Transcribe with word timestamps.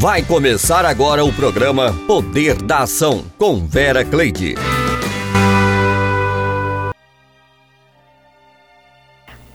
Vai 0.00 0.22
começar 0.22 0.86
agora 0.86 1.22
o 1.22 1.30
programa 1.30 1.92
Poder 2.06 2.62
da 2.62 2.84
Ação 2.84 3.22
com 3.36 3.66
Vera 3.66 4.02
Cleide. 4.02 4.54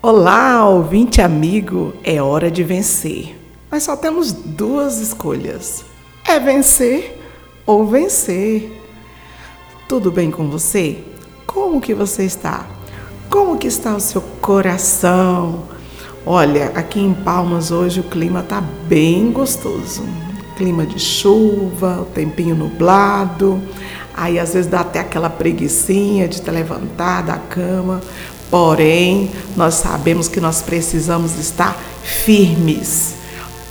Olá, 0.04 0.70
ouvinte 0.70 1.20
amigo, 1.20 1.96
é 2.04 2.22
hora 2.22 2.52
de 2.52 2.64
vencer. 2.64 3.36
Mas 3.72 3.82
só 3.82 3.98
temos 3.98 4.32
duas 4.32 5.00
escolhas: 5.00 5.84
é 6.24 6.40
vencer 6.40 7.20
ou 7.66 7.88
vencer. 7.88 8.84
Tudo 9.90 10.12
bem 10.12 10.30
com 10.30 10.48
você? 10.48 11.04
Como 11.48 11.82
que 11.82 11.96
você 11.96 12.24
está? 12.24 12.68
Como 13.32 13.58
que 13.58 13.66
está 13.66 13.96
o 13.96 14.00
seu 14.00 14.22
coração? 14.22 15.64
Olha, 16.24 16.68
aqui 16.76 17.00
em 17.00 17.16
Palmas 17.16 17.72
hoje 17.72 18.00
o 18.00 18.04
clima 18.04 18.44
tá 18.44 18.62
bem 18.62 19.32
gostoso. 19.32 20.04
Clima 20.56 20.86
de 20.86 21.00
chuva, 21.00 22.02
o 22.02 22.06
tempinho 22.06 22.56
nublado. 22.56 23.62
Aí 24.14 24.40
às 24.40 24.54
vezes 24.54 24.70
dá 24.70 24.80
até 24.80 25.00
aquela 25.00 25.30
preguiçinha 25.30 26.28
de 26.28 26.42
te 26.42 26.50
levantar 26.50 27.24
da 27.24 27.38
cama. 27.38 28.02
Porém, 28.50 29.32
nós 29.56 29.76
sabemos 29.76 30.28
que 30.28 30.40
nós 30.40 30.62
precisamos 30.62 31.38
estar 31.38 31.78
firmes, 32.04 33.16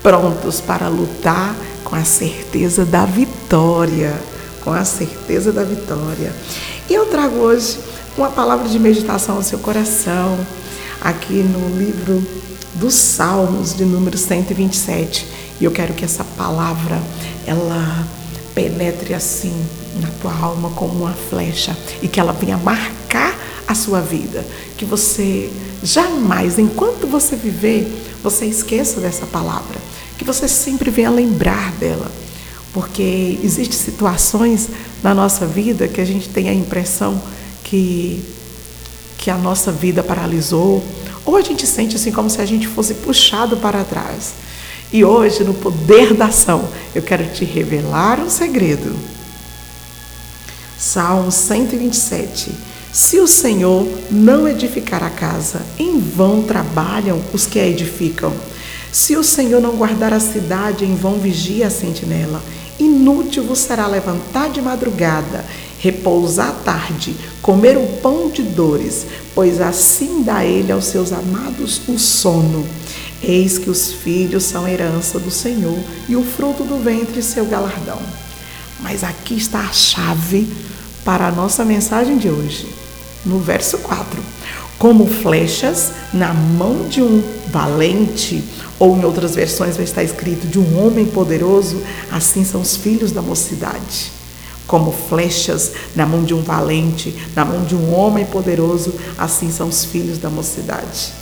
prontos 0.02 0.61
para 0.61 0.89
lutar 0.89 1.55
com 1.84 1.95
a 1.95 2.05
certeza 2.05 2.84
da 2.84 3.06
vitória, 3.06 4.12
com 4.62 4.73
a 4.73 4.84
certeza 4.84 5.53
da 5.53 5.62
vitória. 5.62 6.33
E 6.91 6.95
eu 6.95 7.06
trago 7.06 7.37
hoje 7.37 7.78
uma 8.16 8.28
palavra 8.28 8.69
de 8.69 8.78
meditação 8.78 9.37
ao 9.37 9.42
seu 9.42 9.59
coração, 9.59 10.39
aqui 11.01 11.34
no 11.34 11.78
livro 11.78 12.23
dos 12.74 12.95
Salmos, 12.95 13.74
de 13.74 13.84
número 13.84 14.16
127. 14.16 15.27
E 15.60 15.64
eu 15.64 15.70
quero 15.70 15.95
que 15.95 16.05
essa 16.05 16.24
palavra, 16.24 17.00
ela 17.47 18.06
penetre 18.55 19.14
assim 19.14 19.55
na 20.00 20.08
tua 20.20 20.34
alma 20.34 20.70
como 20.70 21.05
uma 21.05 21.12
flecha 21.12 21.77
e 22.02 22.08
que 22.08 22.19
ela 22.19 22.33
venha 22.33 22.56
marcar 22.56 23.36
a 23.67 23.75
sua 23.75 24.00
vida. 24.00 24.45
Que 24.77 24.84
você 24.84 25.50
jamais, 25.83 26.58
enquanto 26.58 27.06
você 27.06 27.36
viver, 27.36 27.86
você 28.22 28.47
esqueça 28.47 29.00
dessa 29.00 29.27
palavra. 29.27 29.78
Que 30.19 30.25
você 30.25 30.48
sempre 30.48 30.91
venha 30.91 31.11
lembrar 31.11 31.72
dela. 31.72 32.11
Porque 32.72 33.39
existem 33.42 33.78
situações 33.78 34.69
na 35.02 35.14
nossa 35.14 35.47
vida 35.47 35.86
que 35.86 36.00
a 36.00 36.05
gente 36.05 36.28
tem 36.28 36.48
a 36.48 36.55
impressão 36.55 37.20
que, 37.62 38.22
que 39.17 39.30
a 39.30 39.36
nossa 39.36 39.70
vida 39.70 40.02
paralisou, 40.02 40.84
ou 41.25 41.36
a 41.36 41.41
gente 41.41 41.67
sente 41.67 41.97
assim 41.97 42.12
como 42.12 42.28
se 42.28 42.41
a 42.41 42.47
gente 42.47 42.67
fosse 42.67 42.94
puxado 42.94 43.56
para 43.56 43.84
trás. 43.84 44.34
E 44.92 45.05
hoje, 45.05 45.42
no 45.42 45.55
poder 45.55 46.14
da 46.14 46.27
ação, 46.27 46.69
eu 46.94 47.03
quero 47.03 47.25
te 47.27 47.44
revelar 47.44 48.20
um 48.20 48.30
segredo. 48.30 48.94
Salmo 50.78 51.33
127. 51.33 52.52
Se 52.92 53.19
o 53.19 53.27
Senhor 53.27 53.89
não 54.11 54.47
edificar 54.47 55.02
a 55.02 55.11
casa, 55.11 55.62
em 55.78 55.98
vão 55.98 56.42
trabalham 56.42 57.20
os 57.33 57.45
que 57.45 57.58
a 57.58 57.67
edificam. 57.67 58.33
Se 58.92 59.17
o 59.17 59.25
Senhor 59.25 59.61
não 59.61 59.77
guardar 59.77 60.12
a 60.12 60.20
cidade, 60.20 60.84
em 60.84 60.95
vão 60.95 61.19
vigia 61.19 61.67
a 61.67 61.70
sentinela. 61.70 62.41
Inútil 62.78 63.42
vos 63.42 63.58
será 63.58 63.89
levantar 63.89 64.50
de 64.50 64.62
madrugada 64.62 65.45
repousar 65.84 66.50
tarde, 66.64 67.14
comer 67.42 67.77
o 67.77 67.86
pão 68.00 68.30
de 68.30 68.42
dores, 68.42 69.04
pois 69.34 69.60
assim 69.60 70.22
dá 70.22 70.42
ele 70.42 70.72
aos 70.72 70.86
seus 70.86 71.12
amados 71.12 71.82
o 71.86 71.98
sono. 71.98 72.66
Eis 73.22 73.58
que 73.58 73.68
os 73.68 73.92
filhos 73.92 74.44
são 74.44 74.66
herança 74.66 75.18
do 75.18 75.30
Senhor 75.30 75.78
e 76.08 76.16
o 76.16 76.24
fruto 76.24 76.64
do 76.64 76.82
ventre 76.82 77.22
seu 77.22 77.44
galardão. 77.44 78.00
Mas 78.80 79.05
aqui 79.05 79.34
está 79.36 79.60
a 79.60 79.72
chave 79.72 80.48
para 81.05 81.28
a 81.28 81.30
nossa 81.30 81.66
mensagem 81.66 82.16
de 82.16 82.30
hoje, 82.30 82.66
no 83.22 83.39
verso 83.39 83.77
4. 83.77 84.23
Como 84.78 85.06
flechas 85.06 85.92
na 86.14 86.33
mão 86.33 86.89
de 86.89 87.02
um 87.02 87.23
valente, 87.50 88.42
ou 88.78 88.96
em 88.96 89.05
outras 89.05 89.34
versões 89.34 89.77
vai 89.77 89.84
estar 89.84 90.02
escrito 90.02 90.46
de 90.46 90.58
um 90.58 90.83
homem 90.83 91.05
poderoso, 91.05 91.83
assim 92.11 92.42
são 92.42 92.62
os 92.62 92.74
filhos 92.74 93.12
da 93.12 93.20
mocidade 93.20 94.14
como 94.67 94.92
flechas 94.92 95.73
na 95.95 96.07
mão 96.07 96.25
de 96.25 96.35
um 96.35 96.42
valente, 96.42 97.14
na 97.35 97.45
mão 97.45 97.64
de 97.64 97.75
um 97.75 97.95
homem 97.95 98.25
poderoso, 98.25 98.95
assim 99.19 99.51
são 99.51 99.69
os 99.69 99.85
filhos 99.85 100.19
da 100.19 100.30
mocidade. 100.30 101.13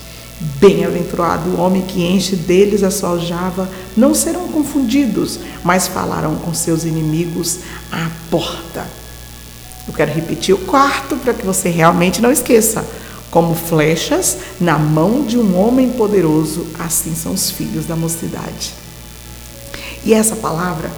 Bem-aventurado 0.59 1.51
o 1.51 1.61
homem 1.61 1.83
que 1.83 2.03
enche 2.03 2.35
deles 2.35 2.83
a 2.83 2.91
sua 2.91 3.11
aljava, 3.11 3.69
não 3.97 4.15
serão 4.15 4.49
confundidos, 4.49 5.39
mas 5.63 5.87
falarão 5.87 6.37
com 6.37 6.53
seus 6.53 6.85
inimigos 6.85 7.59
à 7.91 8.11
porta. 8.31 8.87
Eu 9.87 9.95
quero 9.95 10.13
repetir 10.13 10.55
o 10.55 10.59
quarto 10.59 11.17
para 11.17 11.35
que 11.35 11.45
você 11.45 11.69
realmente 11.69 12.21
não 12.21 12.31
esqueça. 12.31 12.85
Como 13.31 13.55
flechas 13.55 14.37
na 14.61 14.79
mão 14.79 15.25
de 15.25 15.39
um 15.39 15.59
homem 15.59 15.91
poderoso, 15.91 16.67
assim 16.79 17.15
são 17.15 17.33
os 17.33 17.51
filhos 17.51 17.87
da 17.87 17.97
mocidade. 17.97 18.75
E 20.05 20.13
essa 20.13 20.37
palavra 20.37 20.91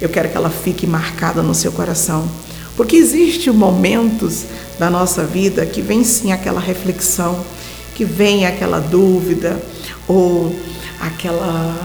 eu 0.00 0.08
quero 0.08 0.28
que 0.28 0.36
ela 0.36 0.50
fique 0.50 0.86
marcada 0.86 1.42
no 1.42 1.54
seu 1.54 1.72
coração. 1.72 2.26
Porque 2.76 2.96
existem 2.96 3.52
momentos 3.52 4.44
da 4.78 4.88
nossa 4.88 5.24
vida 5.24 5.66
que 5.66 5.82
vem 5.82 6.02
sim 6.02 6.32
aquela 6.32 6.60
reflexão, 6.60 7.44
que 7.94 8.04
vem 8.04 8.46
aquela 8.46 8.80
dúvida 8.80 9.60
ou 10.08 10.54
aquela 11.00 11.76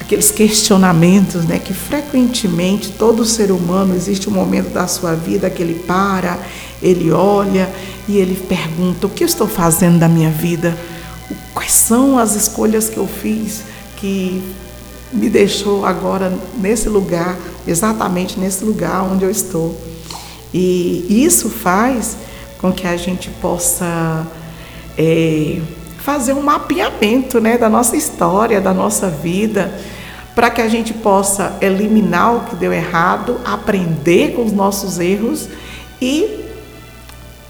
aqueles 0.00 0.30
questionamentos, 0.30 1.44
né, 1.44 1.58
que 1.58 1.72
frequentemente 1.72 2.90
todo 2.92 3.24
ser 3.24 3.50
humano 3.50 3.94
existe 3.94 4.28
um 4.28 4.32
momento 4.32 4.68
da 4.68 4.86
sua 4.86 5.14
vida 5.14 5.48
que 5.48 5.62
ele 5.62 5.74
para, 5.86 6.38
ele 6.82 7.10
olha 7.10 7.72
e 8.06 8.18
ele 8.18 8.36
pergunta: 8.36 9.06
o 9.06 9.10
que 9.10 9.24
eu 9.24 9.26
estou 9.26 9.48
fazendo 9.48 9.98
da 9.98 10.08
minha 10.08 10.30
vida? 10.30 10.76
Quais 11.54 11.72
são 11.72 12.18
as 12.18 12.36
escolhas 12.36 12.88
que 12.88 12.98
eu 12.98 13.08
fiz 13.08 13.62
que 13.96 14.42
me 15.14 15.30
deixou 15.30 15.86
agora 15.86 16.36
nesse 16.58 16.88
lugar, 16.88 17.36
exatamente 17.66 18.38
nesse 18.38 18.64
lugar 18.64 19.02
onde 19.02 19.24
eu 19.24 19.30
estou. 19.30 19.80
E 20.52 21.06
isso 21.24 21.48
faz 21.48 22.16
com 22.58 22.72
que 22.72 22.86
a 22.86 22.96
gente 22.96 23.30
possa 23.30 24.26
é, 24.96 25.60
fazer 25.98 26.32
um 26.32 26.42
mapeamento 26.42 27.40
né, 27.40 27.56
da 27.56 27.68
nossa 27.68 27.96
história, 27.96 28.60
da 28.60 28.74
nossa 28.74 29.08
vida, 29.08 29.72
para 30.34 30.50
que 30.50 30.60
a 30.60 30.68
gente 30.68 30.92
possa 30.92 31.56
eliminar 31.60 32.36
o 32.36 32.40
que 32.46 32.56
deu 32.56 32.72
errado, 32.72 33.40
aprender 33.44 34.34
com 34.34 34.44
os 34.44 34.52
nossos 34.52 34.98
erros 34.98 35.48
e 36.00 36.44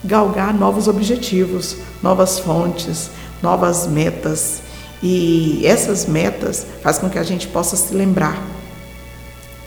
galgar 0.05 0.53
novos 0.53 0.87
objetivos, 0.87 1.79
novas 2.03 2.39
fontes, 2.39 3.11
novas 3.43 3.87
metas. 3.87 4.64
E 5.07 5.61
essas 5.67 6.07
metas 6.07 6.67
faz 6.83 6.97
com 6.97 7.11
que 7.11 7.19
a 7.19 7.23
gente 7.23 7.47
possa 7.49 7.77
se 7.77 7.95
lembrar 7.95 8.43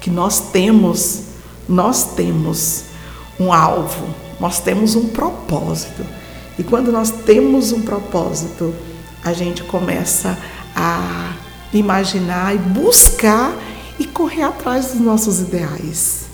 que 0.02 0.10
nós 0.10 0.50
temos, 0.52 1.26
nós 1.70 2.16
temos 2.16 2.86
um 3.40 3.54
alvo, 3.54 4.04
nós 4.40 4.60
temos 4.60 4.96
um 4.96 5.10
propósito. 5.10 6.04
E 6.58 6.64
quando 6.64 6.92
nós 6.92 7.12
temos 7.12 7.72
um 7.72 7.84
propósito, 7.84 8.74
a 9.24 9.32
gente 9.32 9.64
começa 9.64 10.36
a 10.76 11.34
imaginar 11.72 12.56
e 12.56 12.58
buscar 12.58 13.54
e 14.00 14.08
correr 14.08 14.42
atrás 14.42 14.88
dos 14.88 15.00
nossos 15.00 15.40
ideais. 15.40 16.26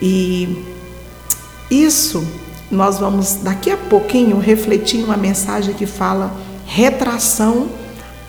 E 0.00 0.60
isso 1.70 2.26
nós 2.68 2.98
vamos 2.98 3.34
daqui 3.34 3.70
a 3.70 3.76
pouquinho 3.76 4.40
refletir 4.40 5.04
uma 5.04 5.16
mensagem 5.16 5.72
que 5.72 5.86
fala 5.86 6.34
retração 6.66 7.80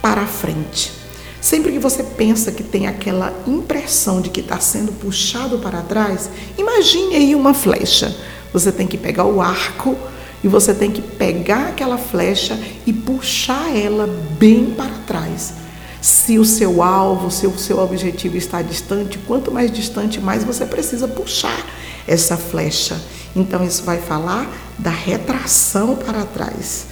para 0.04 0.28
frente. 0.28 0.92
Sempre 1.40 1.72
que 1.72 1.80
você 1.80 2.04
pensa 2.04 2.52
que 2.52 2.62
tem 2.62 2.88
aquela 2.88 3.34
impressão 3.48 4.20
de 4.20 4.30
que 4.30 4.42
está 4.42 4.60
sendo 4.60 4.92
puxado 4.92 5.60
para 5.60 5.82
trás, 5.82 6.30
imagine 6.58 7.16
aí 7.16 7.34
uma 7.34 7.54
flecha. 7.54 8.14
Você 8.52 8.70
tem 8.70 8.86
que 8.86 8.98
pegar 8.98 9.24
o 9.24 9.42
arco 9.42 9.98
e 10.44 10.48
você 10.50 10.74
tem 10.74 10.92
que 10.92 11.02
pegar 11.02 11.70
aquela 11.70 11.98
flecha 11.98 12.60
e 12.86 12.92
puxar 12.92 13.74
ela 13.74 14.06
bem 14.38 14.72
para 14.72 14.92
trás. 15.08 15.54
Se 16.02 16.38
o 16.38 16.44
seu 16.44 16.84
alvo, 16.84 17.32
se 17.32 17.48
o 17.48 17.58
seu 17.58 17.80
objetivo 17.80 18.36
está 18.36 18.62
distante, 18.62 19.18
quanto 19.20 19.54
mais 19.54 19.72
distante, 19.72 20.20
mais 20.20 20.44
você 20.44 20.66
precisa 20.66 21.08
puxar 21.08 21.66
essa 22.06 22.36
flecha. 22.36 23.02
Então, 23.34 23.64
isso 23.64 23.84
vai 23.84 24.00
falar 24.00 24.52
da 24.78 24.90
retração 24.90 25.96
para 25.96 26.26
trás, 26.26 26.88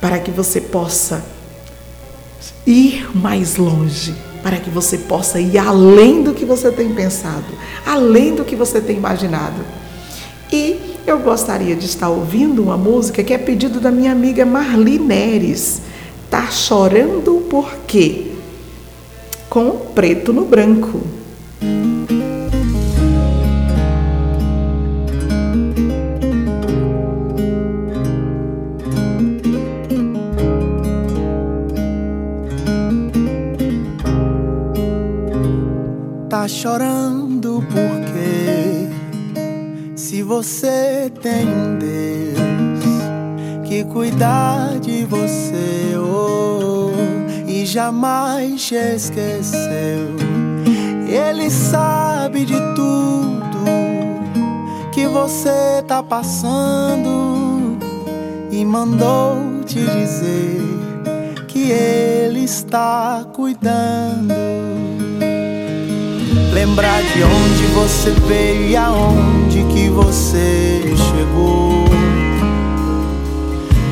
para 0.00 0.18
que 0.18 0.30
você 0.30 0.58
possa 0.58 1.22
ir 2.70 3.16
mais 3.16 3.56
longe, 3.56 4.14
para 4.42 4.58
que 4.58 4.70
você 4.70 4.98
possa 4.98 5.40
ir 5.40 5.58
além 5.58 6.22
do 6.22 6.34
que 6.34 6.44
você 6.44 6.70
tem 6.70 6.92
pensado, 6.92 7.46
além 7.86 8.34
do 8.34 8.44
que 8.44 8.54
você 8.54 8.80
tem 8.80 8.96
imaginado. 8.96 9.60
E 10.52 10.96
eu 11.06 11.18
gostaria 11.18 11.74
de 11.74 11.86
estar 11.86 12.08
ouvindo 12.08 12.62
uma 12.62 12.76
música 12.76 13.22
que 13.22 13.32
é 13.32 13.38
pedido 13.38 13.80
da 13.80 13.90
minha 13.90 14.12
amiga 14.12 14.44
Marli 14.44 14.98
Neres. 14.98 15.82
Tá 16.30 16.46
chorando 16.50 17.46
por 17.48 17.74
quê? 17.86 18.28
com 19.48 19.70
preto 19.94 20.32
no 20.32 20.44
branco. 20.44 21.00
Chorando 36.48 37.62
porque 37.70 38.88
se 39.94 40.22
você 40.22 41.12
tem 41.20 41.46
um 41.46 41.78
Deus 41.78 42.38
que 43.68 43.84
cuidar 43.84 44.78
de 44.80 45.04
você 45.04 45.94
oh, 45.98 46.90
e 47.46 47.66
jamais 47.66 48.66
te 48.66 48.74
esqueceu, 48.76 50.16
Ele 51.06 51.50
sabe 51.50 52.46
de 52.46 52.58
tudo 52.74 53.64
que 54.90 55.06
você 55.06 55.84
tá 55.86 56.02
passando 56.02 57.76
e 58.50 58.64
mandou 58.64 59.62
te 59.66 59.80
dizer 59.80 60.62
que 61.46 61.70
Ele 61.70 62.44
está 62.44 63.26
cuidando. 63.34 64.67
Lembrar 66.58 67.00
de 67.04 67.22
onde 67.22 67.66
você 67.72 68.10
veio 68.26 68.70
e 68.70 68.76
aonde 68.76 69.62
que 69.72 69.88
você 69.90 70.82
chegou. 70.96 71.84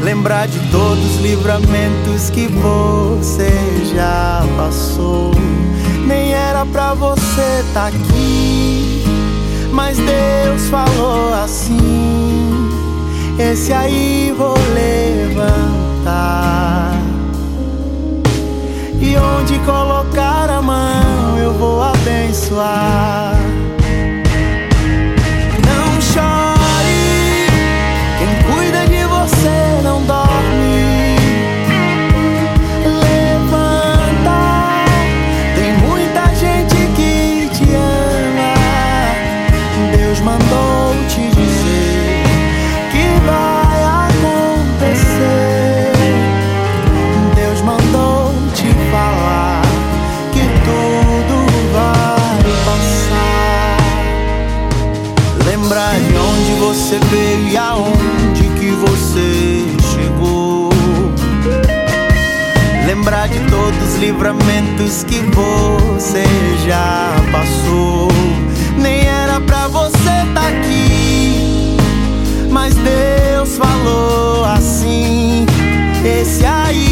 Lembrar 0.03 0.49
de 0.49 0.59
todos 0.73 0.99
os 1.15 1.21
livramentos 1.21 2.29
que 2.29 2.49
você 2.49 3.53
já 3.95 4.45
passou. 4.57 5.31
Nem 6.09 6.33
era 6.33 6.67
pra 6.67 6.93
você 6.95 7.65
tá 7.73 7.87
aqui, 7.87 9.05
mas 9.71 9.97
Deus 9.99 10.69
falou 10.69 11.33
assim: 11.35 12.69
Esse 13.39 13.73
aí 13.73 14.35
vou 14.37 14.57
levantar. 14.75 15.77
Onde 19.17 19.59
colocar 19.61 20.51
a 20.51 20.63
mão 20.63 21.39
eu 21.39 21.53
vou 21.53 21.83
abençoar. 21.83 23.36
Os 63.97 64.01
livramentos 64.01 65.05
que 65.05 65.21
você 65.35 66.25
já 66.67 67.15
passou. 67.33 68.09
Nem 68.79 69.07
era 69.07 69.41
pra 69.41 69.69
você 69.69 70.11
tá 70.35 70.49
aqui, 70.49 71.77
mas 72.51 72.75
Deus 72.75 73.57
falou 73.57 74.45
assim: 74.45 75.47
Esse 76.05 76.45
aí 76.45 76.86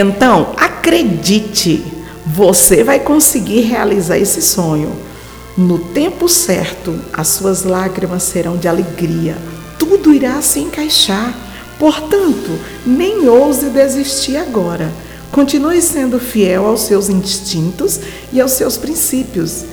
Então, 0.00 0.54
acredite, 0.56 1.84
você 2.24 2.82
vai 2.82 3.00
conseguir 3.00 3.60
realizar 3.60 4.16
esse 4.16 4.40
sonho. 4.40 4.92
No 5.58 5.78
tempo 5.78 6.26
certo, 6.26 6.98
as 7.12 7.28
suas 7.28 7.64
lágrimas 7.64 8.22
serão 8.22 8.56
de 8.56 8.66
alegria, 8.66 9.36
tudo 9.78 10.14
irá 10.14 10.40
se 10.40 10.58
encaixar. 10.58 11.34
Portanto, 11.78 12.58
nem 12.86 13.28
ouse 13.28 13.66
desistir 13.68 14.38
agora. 14.38 14.90
Continue 15.30 15.82
sendo 15.82 16.18
fiel 16.18 16.66
aos 16.66 16.80
seus 16.80 17.10
instintos 17.10 18.00
e 18.32 18.40
aos 18.40 18.52
seus 18.52 18.78
princípios. 18.78 19.64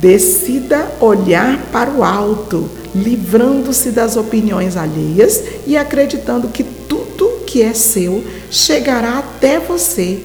Decida 0.00 0.90
olhar 1.00 1.58
para 1.70 1.90
o 1.92 2.02
alto, 2.02 2.68
livrando-se 2.92 3.90
das 3.90 4.16
opiniões 4.16 4.76
alheias 4.76 5.42
e 5.64 5.76
acreditando 5.76 6.48
que 6.48 6.64
tudo 6.64 7.42
que 7.46 7.62
é 7.62 7.72
seu 7.72 8.24
chegará 8.52 9.18
até 9.18 9.58
você, 9.58 10.22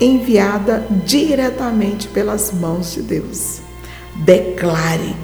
enviada 0.00 0.86
diretamente 1.04 2.06
pelas 2.06 2.52
mãos 2.52 2.94
de 2.94 3.02
Deus. 3.02 3.58
Declare: 4.14 5.14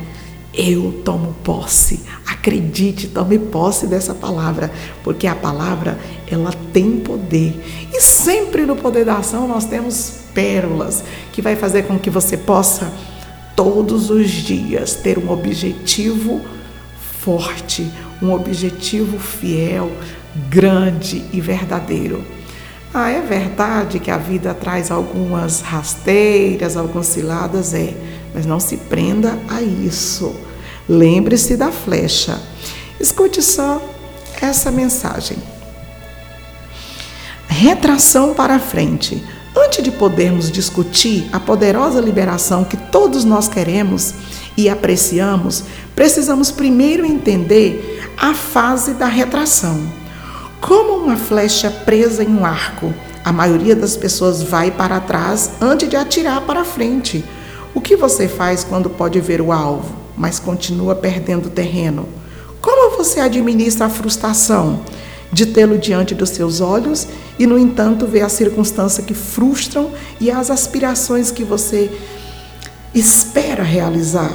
Eu 0.53 1.01
tomo 1.05 1.35
posse. 1.45 2.01
Acredite, 2.27 3.09
tome 3.09 3.39
posse 3.39 3.87
dessa 3.87 4.15
palavra, 4.15 4.71
porque 5.05 5.27
a 5.27 5.35
palavra 5.35 5.99
ela 6.31 6.53
tem 6.73 6.99
poder. 6.99 7.89
E 7.95 8.01
sempre 8.01 8.67
no 8.67 8.75
poder 8.75 9.05
da 9.05 9.17
ação 9.17 9.47
nós 9.47 9.65
temos 9.65 10.15
pérolas 10.35 11.05
que 11.33 11.41
vai 11.41 11.55
fazer 11.55 11.85
com 11.85 11.99
que 11.99 12.11
você 12.11 12.37
possa 12.37 12.93
todos 13.55 14.11
os 14.11 14.31
dias 14.31 14.95
ter 14.95 15.19
um 15.19 15.31
objetivo 15.31 16.41
forte, 17.21 17.91
um 18.23 18.33
objetivo 18.33 19.19
fiel, 19.19 19.91
grande 20.49 21.25
e 21.33 21.41
verdadeiro. 21.41 22.25
Ah, 22.93 23.11
é 23.11 23.21
verdade 23.21 23.99
que 23.99 24.11
a 24.11 24.17
vida 24.17 24.55
traz 24.55 24.91
algumas 24.91 25.61
rasteiras, 25.61 26.77
algumas 26.77 27.07
ciladas, 27.07 27.75
é, 27.75 27.95
mas 28.35 28.47
não 28.47 28.59
se 28.59 28.77
prenda 28.77 29.39
a 29.49 29.61
isso. 29.61 30.35
Lembre-se 30.89 31.57
da 31.57 31.71
flecha. 31.71 32.41
Escute 32.99 33.43
só 33.43 33.83
essa 34.41 34.71
mensagem. 34.71 35.37
Retração 37.47 38.35
para 38.35 38.59
frente. 38.59 39.23
Antes 39.57 39.83
de 39.83 39.91
podermos 39.91 40.51
discutir 40.51 41.29
a 41.33 41.41
poderosa 41.41 42.01
liberação 42.01 42.65
que 42.65 42.77
todos 42.77 43.25
nós 43.25 43.49
queremos 43.49 44.15
e 44.57 44.69
apreciamos, 44.69 45.65
precisamos 45.95 46.51
primeiro 46.51 47.05
entender 47.05 48.13
a 48.17 48.33
fase 48.35 48.95
da 48.95 49.07
retração. 49.07 49.81
Como 50.61 50.97
uma 51.05 51.17
flecha 51.17 51.71
presa 51.71 52.25
em 52.25 52.29
um 52.29 52.45
arco, 52.45 52.93
a 53.25 53.33
maioria 53.33 53.77
das 53.77 53.97
pessoas 53.97 54.43
vai 54.43 54.71
para 54.71 55.01
trás 55.01 55.53
antes 55.61 55.89
de 55.89 55.97
atirar 55.97 56.41
para 56.43 56.65
frente. 56.65 57.25
O 57.75 57.81
que 57.81 57.95
você 57.95 58.27
faz 58.27 58.65
quando 58.65 58.91
pode 58.91 59.21
ver 59.21 59.41
o 59.41 59.53
alvo, 59.53 59.95
mas 60.17 60.41
continua 60.41 60.97
perdendo 60.97 61.49
terreno? 61.49 62.09
Como 62.61 62.97
você 62.97 63.21
administra 63.21 63.87
a 63.87 63.91
frustração 63.91 64.81
de 65.33 65.47
tê-lo 65.47 65.79
diante 65.79 66.15
dos 66.15 66.31
seus 66.31 66.61
olhos 66.61 67.07
e, 67.39 67.47
no 67.47 67.57
entanto, 67.57 68.07
ver 68.07 68.23
as 68.23 68.33
circunstâncias 68.33 69.07
que 69.07 69.15
frustram 69.15 69.93
e 70.21 70.29
as 70.29 70.51
aspirações 70.51 71.31
que 71.31 71.45
você 71.45 71.89
espera 72.93 73.63
realizar? 73.63 74.33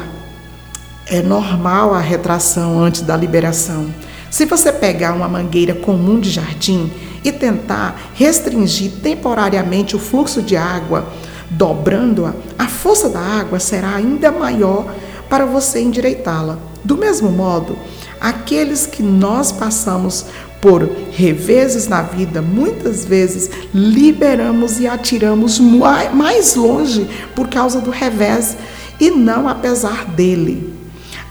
É 1.06 1.22
normal 1.22 1.94
a 1.94 2.00
retração 2.00 2.80
antes 2.80 3.02
da 3.02 3.18
liberação. 3.18 3.94
Se 4.34 4.46
você 4.46 4.72
pegar 4.72 5.14
uma 5.14 5.28
mangueira 5.28 5.76
comum 5.76 6.20
de 6.20 6.32
jardim 6.32 6.92
e 7.24 7.32
tentar 7.32 8.10
restringir 8.16 8.92
temporariamente 8.94 9.96
o 9.96 10.00
fluxo 10.00 10.42
de 10.42 10.58
água, 10.58 11.08
dobrando-a, 11.52 12.34
a 12.58 12.68
força 12.68 13.10
da 13.10 13.20
água 13.20 13.60
será 13.60 13.94
ainda 13.94 14.32
maior 14.32 14.92
para 15.30 15.46
você 15.46 15.82
endireitá-la. 15.82 16.58
Do 16.84 16.98
mesmo 16.98 17.30
modo, 17.30 17.78
aqueles 18.20 18.88
que 18.88 19.04
nós 19.04 19.52
passamos 19.52 20.26
por 20.60 20.82
reveses 21.12 21.88
na 21.88 22.02
vida, 22.02 22.42
muitas 22.42 23.06
vezes 23.06 23.52
liberamos 23.72 24.80
e 24.80 24.88
atiramos 24.88 25.60
mais 25.60 26.56
longe 26.56 27.08
por 27.36 27.50
causa 27.50 27.80
do 27.80 27.92
revés 27.92 28.58
e 29.00 29.12
não 29.12 29.48
apesar 29.48 30.06
dele. 30.06 30.73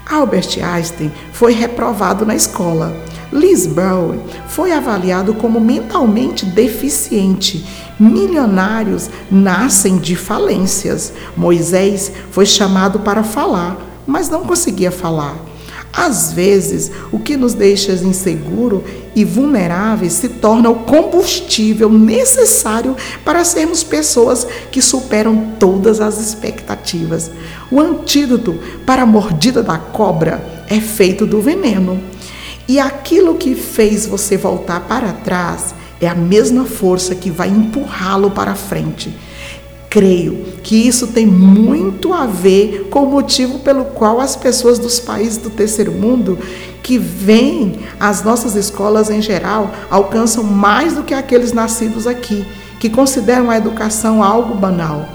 Albert 0.05 0.57
Einstein 0.61 1.11
foi 1.31 1.53
reprovado 1.53 2.25
na 2.25 2.35
escola. 2.35 2.95
Liz 3.31 3.65
Brown 3.65 4.19
foi 4.47 4.71
avaliado 4.71 5.33
como 5.33 5.59
mentalmente 5.59 6.45
deficiente. 6.45 7.65
Milionários 7.99 9.09
nascem 9.31 9.97
de 9.97 10.15
falências. 10.15 11.13
Moisés 11.35 12.11
foi 12.31 12.45
chamado 12.45 12.99
para 12.99 13.23
falar, 13.23 13.77
mas 14.05 14.29
não 14.29 14.43
conseguia 14.43 14.91
falar. 14.91 15.35
Às 15.95 16.33
vezes, 16.33 16.91
o 17.11 17.19
que 17.19 17.37
nos 17.37 17.53
deixa 17.53 17.91
inseguro 17.91 18.83
e 19.15 19.23
vulneráveis 19.23 20.13
se 20.13 20.27
torna 20.27 20.67
o 20.71 20.79
combustível 20.79 21.87
necessário 21.87 22.97
para 23.23 23.45
sermos 23.45 23.83
pessoas 23.83 24.47
que 24.71 24.81
superam 24.81 25.53
todas 25.59 26.01
as 26.01 26.19
expectativas. 26.19 27.29
O 27.69 27.79
antídoto 27.79 28.57
para 28.87 29.03
a 29.03 29.05
mordida 29.05 29.61
da 29.61 29.77
cobra 29.77 30.43
é 30.67 30.81
feito 30.81 31.27
do 31.27 31.39
veneno. 31.39 32.01
E 32.67 32.79
aquilo 32.79 33.35
que 33.35 33.53
fez 33.53 34.07
você 34.07 34.35
voltar 34.35 34.79
para 34.87 35.13
trás 35.13 35.75
é 36.01 36.07
a 36.07 36.15
mesma 36.15 36.65
força 36.65 37.13
que 37.13 37.29
vai 37.29 37.49
empurrá-lo 37.49 38.31
para 38.31 38.55
frente 38.55 39.13
creio 39.93 40.43
que 40.63 40.87
isso 40.87 41.05
tem 41.05 41.23
muito 41.23 42.13
a 42.13 42.25
ver 42.25 42.87
com 42.89 43.03
o 43.03 43.11
motivo 43.11 43.59
pelo 43.59 43.85
qual 43.85 44.19
as 44.19 44.35
pessoas 44.35 44.79
dos 44.79 44.99
países 44.99 45.37
do 45.37 45.51
terceiro 45.51 45.91
mundo 45.91 46.35
que 46.81 46.97
vêm 46.97 47.79
às 47.99 48.23
nossas 48.23 48.55
escolas 48.55 49.11
em 49.11 49.21
geral 49.21 49.69
alcançam 49.91 50.43
mais 50.43 50.93
do 50.93 51.03
que 51.03 51.13
aqueles 51.13 51.53
nascidos 51.53 52.07
aqui, 52.07 52.43
que 52.79 52.89
consideram 52.89 53.51
a 53.51 53.57
educação 53.57 54.23
algo 54.23 54.55
banal. 54.55 55.07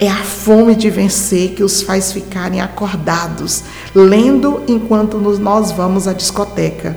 É 0.00 0.08
a 0.08 0.16
fome 0.16 0.74
de 0.74 0.90
vencer 0.90 1.50
que 1.50 1.62
os 1.62 1.82
faz 1.82 2.12
ficarem 2.12 2.60
acordados, 2.60 3.62
lendo 3.94 4.64
enquanto 4.66 5.18
nós 5.18 5.70
vamos 5.70 6.08
à 6.08 6.12
discoteca. 6.12 6.96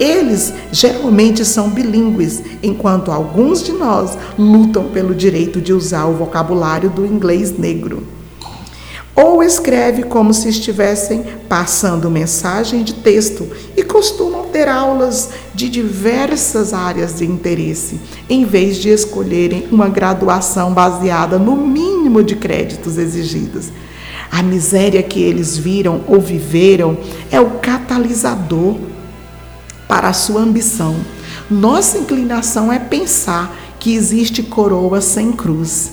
Eles 0.00 0.52
geralmente 0.72 1.44
são 1.44 1.70
bilíngues, 1.70 2.42
enquanto 2.62 3.12
alguns 3.12 3.62
de 3.62 3.72
nós 3.72 4.16
lutam 4.38 4.84
pelo 4.84 5.14
direito 5.14 5.60
de 5.60 5.72
usar 5.72 6.06
o 6.06 6.14
vocabulário 6.14 6.90
do 6.90 7.06
inglês 7.06 7.56
negro. 7.56 8.06
Ou 9.14 9.42
escreve 9.42 10.04
como 10.04 10.32
se 10.32 10.48
estivessem 10.48 11.22
passando 11.46 12.10
mensagem 12.10 12.82
de 12.82 12.94
texto 12.94 13.46
e 13.76 13.82
costumam 13.82 14.46
ter 14.46 14.68
aulas 14.68 15.30
de 15.54 15.68
diversas 15.68 16.72
áreas 16.72 17.18
de 17.18 17.26
interesse, 17.26 18.00
em 18.28 18.46
vez 18.46 18.78
de 18.78 18.88
escolherem 18.88 19.68
uma 19.70 19.88
graduação 19.88 20.72
baseada 20.72 21.38
no 21.38 21.54
mínimo 21.54 22.22
de 22.22 22.36
créditos 22.36 22.96
exigidos. 22.96 23.68
A 24.30 24.42
miséria 24.42 25.02
que 25.02 25.22
eles 25.22 25.58
viram 25.58 26.00
ou 26.08 26.18
viveram 26.18 26.96
é 27.30 27.38
o 27.38 27.50
catalisador 27.60 28.76
para 29.92 30.08
a 30.08 30.14
sua 30.14 30.40
ambição. 30.40 30.96
Nossa 31.50 31.98
inclinação 31.98 32.72
é 32.72 32.78
pensar 32.78 33.54
que 33.78 33.94
existe 33.94 34.42
coroa 34.42 35.02
sem 35.02 35.32
cruz. 35.32 35.92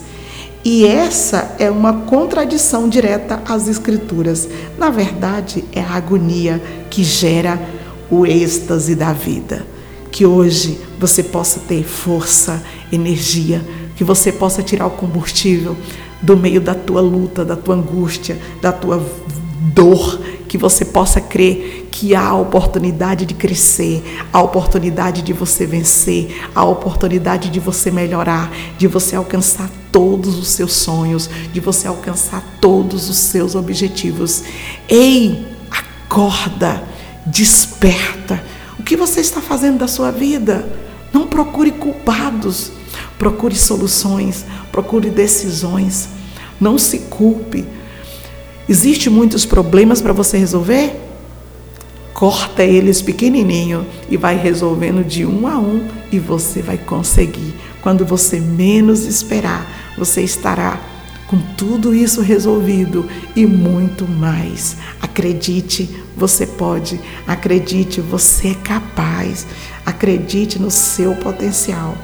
E 0.63 0.86
essa 0.86 1.53
é 1.60 1.70
uma 1.70 1.91
contradição 1.91 2.88
direta 2.88 3.44
às 3.46 3.68
Escrituras. 3.68 4.48
Na 4.77 4.89
verdade, 4.89 5.65
é 5.74 5.82
a 5.82 5.96
agonia 5.96 6.63
que 6.89 7.03
gera 7.03 7.62
o 8.10 8.25
êxtase 8.25 8.96
da 8.96 9.12
vida. 9.12 9.68
Que 10.10 10.25
hoje 10.25 10.79
você 10.98 11.22
possa 11.22 11.60
ter 11.60 11.84
força, 11.84 12.63
energia, 12.94 13.62
que 13.98 14.06
você 14.06 14.32
possa 14.32 14.63
tirar 14.63 14.88
o 14.88 14.91
combustível 14.91 15.75
do 16.22 16.38
meio 16.38 16.62
da 16.62 16.74
tua 16.74 17.01
luta, 17.01 17.44
da 17.44 17.58
tua 17.58 17.75
angústia, 17.75 18.39
da 18.62 18.72
tua 18.72 19.06
dor, 19.74 20.22
que 20.48 20.58
você 20.58 20.86
possa 20.86 21.20
crer 21.20 21.88
que 22.00 22.15
há 22.15 22.34
oportunidade 22.34 23.25
de 23.25 23.34
crescer, 23.34 24.01
a 24.32 24.41
oportunidade 24.41 25.22
de 25.22 25.34
você 25.34 25.65
vencer, 25.65 26.48
a 26.56 26.63
oportunidade 26.63 27.50
de 27.50 27.60
você 27.60 27.91
melhorar, 27.91 28.50
de 28.77 28.88
você 28.88 29.18
alcançar 29.18 29.70
todos 29.91 30.38
os 30.38 30.48
seus 30.48 30.72
sonhos, 30.72 31.29
de 31.51 31.60
você 31.60 31.89
alcançar 31.89 32.41
todos 32.62 33.10
os 33.10 33.18
seus 33.18 33.53
objetivos. 33.53 34.44
Ei, 34.88 35.46
acorda, 35.70 36.82
desperta. 37.25 38.41
O 38.79 38.84
que 38.84 38.96
você 38.96 39.20
está 39.20 39.41
fazendo 39.41 39.79
da 39.79 39.88
sua 39.89 40.10
vida? 40.10 40.70
Não 41.12 41.27
procure 41.27 41.72
culpados, 41.72 42.72
procure 43.18 43.56
soluções, 43.56 44.46
procure 44.72 45.10
decisões. 45.10 46.08
Não 46.62 46.77
se 46.77 47.00
culpe. 47.00 47.65
Existem 48.70 49.12
muitos 49.12 49.46
problemas 49.46 50.01
para 50.01 50.13
você 50.13 50.38
resolver? 50.38 51.09
Corta 52.13 52.63
eles 52.63 53.01
pequenininho 53.01 53.86
e 54.10 54.18
vai 54.18 54.38
resolvendo 54.38 55.06
de 55.06 55.25
um 55.25 55.48
a 55.48 55.58
um 55.58 55.88
e 56.12 56.20
você 56.20 56.62
vai 56.62 56.78
conseguir. 56.78 57.54
Quando 57.82 58.06
você 58.06 58.39
menos 58.39 59.06
esperar, 59.06 59.66
você 59.98 60.22
estará 60.22 60.80
com 61.28 61.38
tudo 61.56 61.94
isso 61.94 62.22
resolvido 62.22 63.08
e 63.36 63.46
muito 63.46 64.08
mais. 64.08 64.78
Acredite, 65.00 66.04
você 66.18 66.46
pode. 66.46 67.00
Acredite, 67.28 68.01
você 68.01 68.50
é 68.50 68.56
capaz. 68.56 69.46
Acredite 69.86 70.60
no 70.60 70.72
seu 70.72 71.16
potencial. 71.16 71.96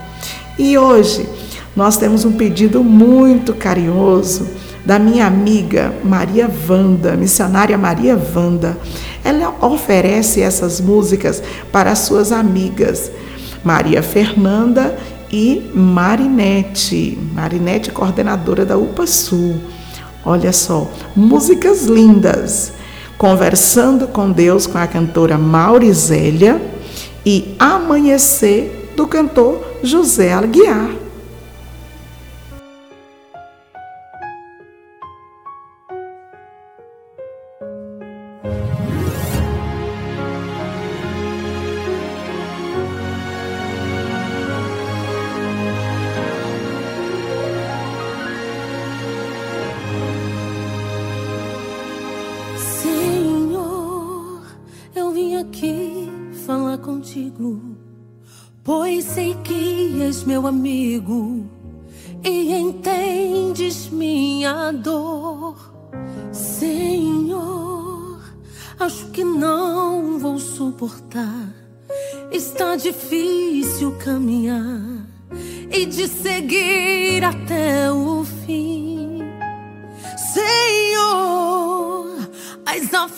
E 0.57 0.77
hoje 0.77 1.27
nós 1.75 1.97
temos 1.97 2.23
um 2.23 2.33
pedido 2.33 2.83
muito 2.83 3.53
carinhoso 3.53 4.47
da 4.85 4.99
minha 4.99 5.25
amiga 5.25 5.93
Maria 6.03 6.47
Vanda, 6.47 7.15
missionária 7.15 7.77
Maria 7.77 8.15
Vanda. 8.15 8.77
Ela 9.23 9.55
oferece 9.61 10.41
essas 10.41 10.79
músicas 10.79 11.41
para 11.71 11.95
suas 11.95 12.31
amigas 12.31 13.11
Maria 13.63 14.03
Fernanda 14.03 14.95
e 15.31 15.71
Marinete. 15.73 17.17
Marinete, 17.33 17.91
coordenadora 17.91 18.63
da 18.63 18.77
UPA 18.77 19.07
Sul. 19.07 19.59
Olha 20.23 20.53
só, 20.53 20.89
músicas 21.15 21.85
lindas. 21.85 22.73
Conversando 23.17 24.07
com 24.07 24.31
Deus 24.31 24.67
com 24.67 24.77
a 24.77 24.85
cantora 24.85 25.37
Maurizélia 25.37 26.61
e 27.25 27.55
Amanhecer 27.57 28.91
do 28.95 29.07
cantor 29.07 29.61
José 29.81 30.31
Aguiar. 30.31 31.04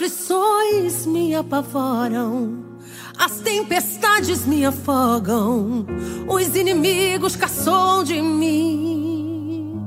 Aflições 0.07 1.05
me 1.05 1.35
apavoram. 1.35 2.65
As 3.17 3.39
tempestades 3.39 4.45
me 4.45 4.65
afogam, 4.65 5.85
os 6.27 6.55
inimigos 6.55 7.35
caçam 7.35 8.03
de 8.03 8.21
mim. 8.21 9.81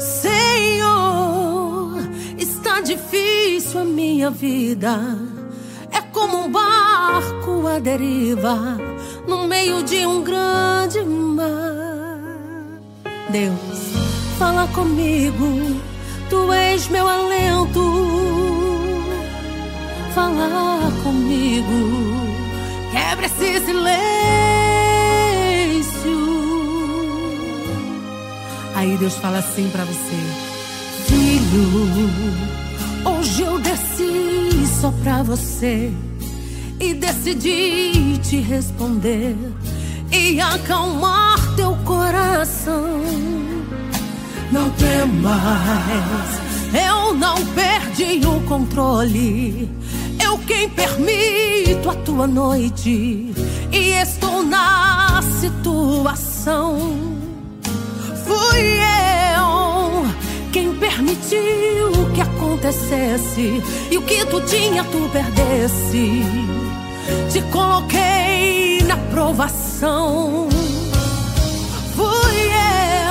Senhor, 0.00 1.98
está 2.38 2.80
difícil 2.80 3.80
a 3.80 3.84
minha 3.84 4.30
vida. 4.30 4.98
É 5.90 6.00
como 6.12 6.44
um 6.46 6.50
barco 6.50 7.66
à 7.66 7.78
deriva, 7.78 8.78
no 9.26 9.46
meio 9.46 9.82
de 9.82 10.06
um 10.06 10.22
grande 10.22 11.04
mar. 11.04 12.18
Deus, 13.30 13.92
fala 14.38 14.66
comigo, 14.68 15.78
tu 16.30 16.50
és 16.50 16.88
meu 16.88 17.06
alento. 17.06 18.37
Fala 20.18 20.90
comigo. 21.04 21.78
Quebra 22.90 23.26
esse 23.26 23.64
silêncio. 23.64 23.88
Aí 28.74 28.96
Deus 28.96 29.14
fala 29.14 29.38
assim 29.38 29.70
para 29.70 29.84
você: 29.84 30.16
Filho, 31.06 31.94
hoje 33.04 33.42
eu 33.42 33.60
desci 33.60 34.66
só 34.80 34.92
pra 35.04 35.22
você. 35.22 35.92
E 36.80 36.94
decidi 36.94 38.18
te 38.18 38.40
responder. 38.40 39.36
E 40.10 40.40
acalmar 40.40 41.38
teu 41.54 41.76
coração. 41.84 43.04
Não 44.50 44.68
temas, 44.70 46.40
eu 46.74 47.14
não 47.14 47.36
perdi 47.54 48.26
o 48.26 48.40
controle 48.48 49.78
eu 50.28 50.38
quem 50.46 50.68
permito 50.68 51.88
a 51.88 51.94
tua 52.04 52.26
noite 52.26 53.32
e 53.72 53.90
estou 54.02 54.42
na 54.42 55.22
situação. 55.40 56.78
Fui 58.26 58.78
eu 59.40 60.04
quem 60.52 60.74
permitiu 60.74 62.10
que 62.14 62.20
acontecesse 62.20 63.62
e 63.90 63.96
o 63.96 64.02
que 64.02 64.26
tu 64.26 64.42
tinha 64.42 64.84
tu 64.84 65.08
perdesse. 65.10 66.22
Te 67.32 67.40
coloquei 67.50 68.82
na 68.82 68.98
provação. 69.10 70.46
Fui 71.96 72.38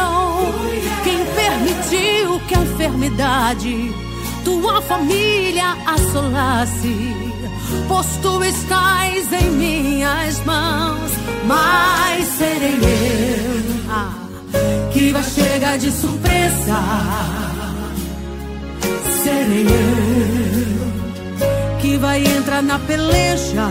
eu 0.05 0.53
quem 1.03 1.25
permitiu 1.33 2.39
que 2.47 2.53
a 2.53 2.61
enfermidade 2.61 4.06
tua 4.47 4.81
família 4.81 5.77
assolasse, 5.85 7.13
pois 7.85 8.07
tu 8.21 8.41
estás 8.45 9.33
em 9.33 9.51
minhas 9.51 10.41
mãos, 10.45 11.11
mas 11.45 12.25
serei 12.29 12.75
eu 12.75 13.57
que 14.93 15.11
vai 15.11 15.23
chegar 15.23 15.77
de 15.77 15.91
surpresa. 15.91 16.77
Serei 19.21 19.67
eu 19.67 20.87
que 21.81 21.97
vai 21.97 22.25
entrar 22.25 22.63
na 22.63 22.79
peleja. 22.79 23.67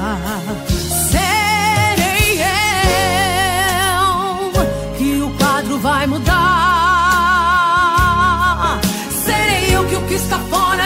Serei 1.11 2.43
eu 2.43 4.53
que 4.99 5.23
o 5.23 5.31
quadro 5.39 5.79
vai 5.79 6.07
mudar 6.07 6.56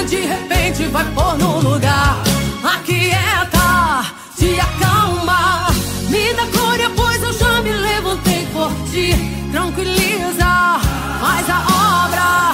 de 0.04 0.16
repente 0.16 0.84
vai 0.86 1.04
pôr 1.12 1.36
no 1.38 1.60
lugar. 1.60 2.16
Aquieta, 2.62 4.06
te 4.36 4.58
acalma, 4.58 5.68
me 6.08 6.32
dá 6.32 6.44
glória, 6.46 6.90
pois 6.96 7.22
eu 7.22 7.32
já 7.32 7.60
me 7.62 7.72
levantei 7.72 8.46
por 8.52 8.70
ti. 8.90 9.14
Tranquiliza, 9.52 10.80
faz 11.20 11.50
a 11.50 12.06
obra, 12.06 12.52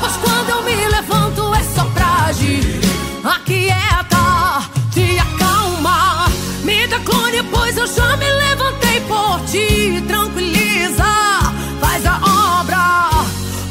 pois 0.00 0.16
quando 0.16 0.50
eu 0.50 0.62
me 0.62 0.74
levanto 0.88 1.54
é 1.54 1.62
só 1.74 1.84
pra 1.86 2.26
agir. 2.26 2.80
Aquieta, 3.24 4.62
te 4.92 5.18
acalma, 5.18 6.28
me 6.62 6.86
dá 6.86 6.98
glória, 6.98 7.44
pois 7.44 7.76
eu 7.76 7.86
já 7.86 8.16
me 8.16 8.30
levantei 8.30 9.00
por 9.00 9.40
ti. 9.50 10.02
Tranquiliza, 10.06 11.04
faz 11.80 12.06
a 12.06 12.60
obra, 12.60 13.10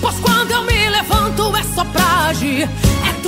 pois 0.02 0.16
quando 0.20 0.52
eu 0.52 0.64
me 0.64 0.90
levanto 0.90 1.56
é 1.56 1.64
só 1.76 1.86
pra 1.86 2.28
agir. 2.28 2.68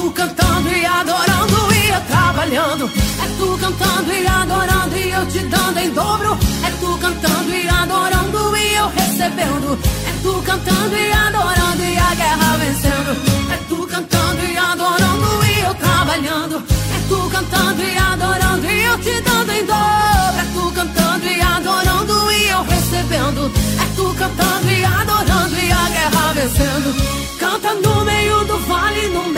Tu 0.07 0.13
cantando 0.13 0.69
e 0.69 0.85
adorando 0.85 1.73
e 1.73 1.89
eu 1.89 2.01
trabalhando. 2.07 2.85
É 2.87 3.27
tu 3.37 3.57
cantando 3.59 4.13
e 4.13 4.25
adorando 4.25 4.97
e 4.97 5.11
eu 5.11 5.25
te 5.27 5.39
dando 5.39 5.79
em 5.79 5.89
dobro. 5.89 6.37
É 6.65 6.71
tu 6.79 6.97
cantando 6.97 7.53
e 7.53 7.67
adorando 7.67 8.55
e 8.55 8.73
eu 8.75 8.87
recebendo. 8.87 9.77
É 10.07 10.13
tu 10.23 10.41
cantando 10.43 10.95
e 10.95 11.11
adorando 11.11 11.83
e 11.83 11.97
a 11.97 12.15
guerra 12.15 12.57
vencendo. 12.57 13.51
É 13.51 13.57
tu 13.67 13.85
cantando 13.85 14.45
e 14.45 14.57
adorando 14.57 15.45
e 15.45 15.59
eu 15.59 15.75
trabalhando. 15.75 16.55
É 16.55 17.07
tu 17.09 17.29
cantando 17.29 17.83
e 17.83 17.97
adorando 17.97 18.65
e 18.65 18.83
eu 18.85 18.97
te 18.99 19.21
dando 19.21 19.51
em 19.51 19.65
dobro. 19.65 20.39
É 20.39 20.45
tu 20.53 20.71
cantando 20.71 21.27
e 21.27 21.41
adorando 21.41 22.31
e 22.31 22.47
eu 22.47 22.63
recebendo. 22.63 23.51
É 23.83 23.95
tu 23.97 24.15
cantando 24.17 24.71
e 24.71 24.85
adorando 24.85 25.55
e 25.59 25.69
a 25.69 25.89
guerra 25.89 26.33
vencendo. 26.33 26.95
Canta 27.37 27.73
no 27.73 28.05
meio 28.05 28.45
do 28.45 28.57
vale, 28.59 29.07
no 29.09 29.23
meio 29.27 29.36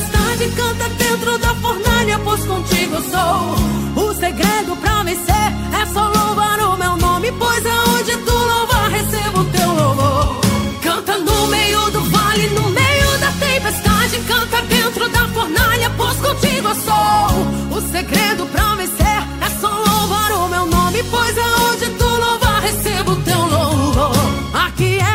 tempestade. 0.00 0.50
Canta 0.56 0.88
dentro 0.90 1.38
da 1.38 1.54
fornalha, 1.56 2.18
pois 2.24 2.44
contigo 2.44 2.96
sou. 3.10 4.04
O 4.04 4.14
segredo 4.14 4.76
pra 4.76 5.02
vencer 5.02 5.34
é 5.80 5.86
só 5.92 6.08
louvar 6.08 6.60
o 6.60 6.76
meu 6.76 6.96
nome, 6.96 7.32
pois 7.32 7.66
aonde 7.66 8.16
tu 8.16 8.32
louvar, 8.32 8.90
recebo 8.90 9.44
teu 9.44 9.74
louvor. 9.74 10.40
Canta 10.82 11.18
no 11.18 11.46
meio 11.48 11.90
do 11.90 12.00
vale, 12.04 12.46
no 12.48 12.70
meio 12.70 13.18
da 13.18 13.32
tempestade. 13.32 14.18
Canta 14.26 14.62
dentro 14.62 15.08
da 15.08 15.28
fornalha, 15.28 15.90
pois 15.96 16.16
contigo 16.16 16.74
sou. 16.74 17.76
O 17.76 17.80
segredo 17.92 18.46
pra 18.46 18.74
vencer 18.76 19.22
é 19.40 19.50
só 19.60 19.68
louvar 19.68 20.32
o 20.32 20.48
meu 20.48 20.66
nome, 20.66 21.02
pois 21.10 21.38
aonde 21.38 21.90
tu 21.98 22.04
louvar, 22.04 22.62
recebo 22.62 23.16
teu 23.16 23.38
louvor. 23.38 24.12
Aquieta 24.54 25.09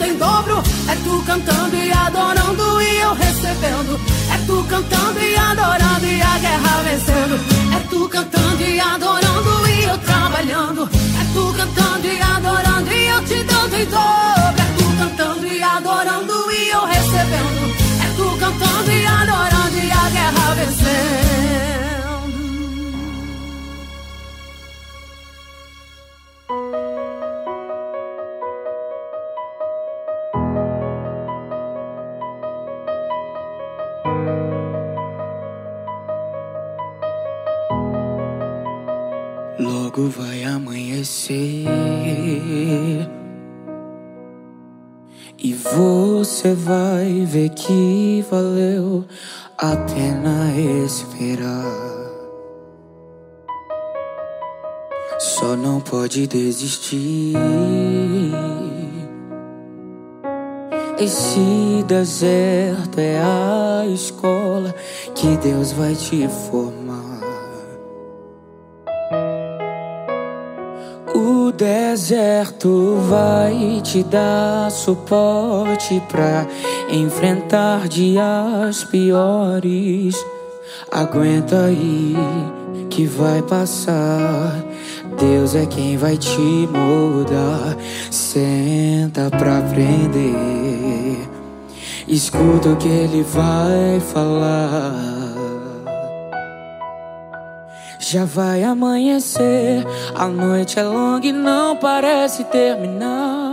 em 0.00 0.16
dobro. 0.16 0.62
É 0.88 0.94
tu 1.04 1.22
cantando 1.26 1.76
e 1.76 1.92
adorando 1.92 2.80
e 2.80 2.96
eu 3.00 3.14
recebendo. 3.14 4.00
É 4.32 4.38
tu 4.46 4.64
cantando 4.64 5.20
e 5.20 5.36
adorando 5.36 6.06
e 6.06 6.22
a 6.22 6.38
guerra 6.38 6.82
vencendo. 6.82 7.34
É 7.76 7.80
tu 7.90 8.08
cantando 8.08 8.62
e 8.62 8.80
adorando 8.80 9.68
e 9.68 9.84
eu 9.84 9.98
trabalhando. 9.98 10.82
É 11.20 11.24
tu 11.34 11.54
cantando 11.56 12.06
e 12.06 12.22
adorando 12.22 12.92
e 12.92 13.08
eu 13.08 13.24
te 13.24 13.42
dando 13.42 13.74
em 13.74 13.84
dobro. 13.86 14.62
É 14.62 14.66
tu 14.76 14.96
cantando 14.98 15.46
e 15.46 15.62
adorando 15.62 16.50
e 16.52 16.68
eu 16.70 16.84
recebendo. 16.86 17.64
É 18.00 18.16
tu 18.16 18.36
cantando 18.38 18.90
e 18.90 19.06
adorando 19.06 19.78
e 19.78 19.90
a 19.90 20.10
guerra 20.10 20.54
vencendo. 20.54 21.71
Logo 39.92 40.08
vai 40.08 40.42
amanhecer. 40.44 41.66
E 45.38 45.52
você 45.54 46.54
vai 46.54 47.26
ver 47.26 47.50
que 47.50 48.24
valeu 48.30 49.04
a 49.58 49.76
pena 49.76 50.52
esperar. 50.84 51.92
Só 55.18 55.56
não 55.56 55.80
pode 55.80 56.26
desistir. 56.26 57.36
Esse 60.98 61.84
deserto 61.86 62.98
é 62.98 63.20
a 63.20 63.86
escola 63.86 64.74
que 65.14 65.36
Deus 65.38 65.72
vai 65.72 65.94
te 65.94 66.28
formar. 66.28 67.11
Deserto 71.92 72.96
vai 73.10 73.82
te 73.82 74.02
dar 74.02 74.70
suporte 74.70 76.02
pra 76.08 76.46
enfrentar 76.90 77.86
dias 77.86 78.82
piores. 78.84 80.16
Aguenta 80.90 81.66
aí 81.66 82.16
que 82.88 83.04
vai 83.04 83.42
passar. 83.42 84.64
Deus 85.20 85.54
é 85.54 85.66
quem 85.66 85.98
vai 85.98 86.16
te 86.16 86.40
mudar. 86.40 87.76
Senta 88.10 89.28
pra 89.28 89.58
aprender. 89.58 91.28
Escuta 92.08 92.70
o 92.70 92.76
que 92.76 92.88
ele 92.88 93.22
vai 93.22 94.00
falar. 94.00 95.31
Já 98.12 98.26
vai 98.26 98.62
amanhecer, 98.62 99.86
a 100.14 100.28
noite 100.28 100.78
é 100.78 100.82
longa 100.82 101.26
e 101.26 101.32
não 101.32 101.74
parece 101.74 102.44
terminar. 102.44 103.52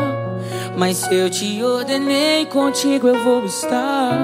Mas 0.78 0.98
se 0.98 1.16
eu 1.16 1.30
te 1.30 1.64
ordenei, 1.64 2.46
contigo 2.46 3.08
eu 3.08 3.24
vou 3.24 3.46
estar. 3.46 4.18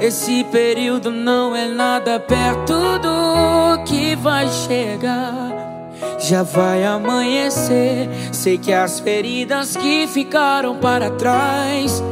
Esse 0.00 0.42
período 0.44 1.10
não 1.10 1.54
é 1.54 1.68
nada 1.68 2.18
perto 2.18 2.98
do 2.98 3.84
que 3.84 4.16
vai 4.16 4.48
chegar. 4.48 5.52
Já 6.18 6.42
vai 6.42 6.82
amanhecer, 6.82 8.08
sei 8.32 8.56
que 8.56 8.72
as 8.72 9.00
feridas 9.00 9.76
que 9.76 10.06
ficaram 10.06 10.78
para 10.78 11.10
trás 11.10 12.02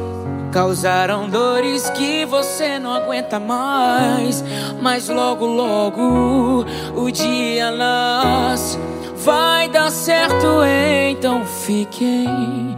causaram 0.57 1.29
dores 1.29 1.91
que 1.91 2.25
você 2.25 2.79
não 2.79 2.95
aguenta 2.95 3.39
mais. 3.39 4.43
Mas 4.81 5.07
logo, 5.07 5.45
logo 5.45 6.65
o 6.97 7.11
dia 7.11 7.71
nasce, 7.71 8.79
vai 9.17 9.69
dar 9.69 9.91
certo, 9.91 10.65
então 11.11 11.45
fiquem 11.45 12.75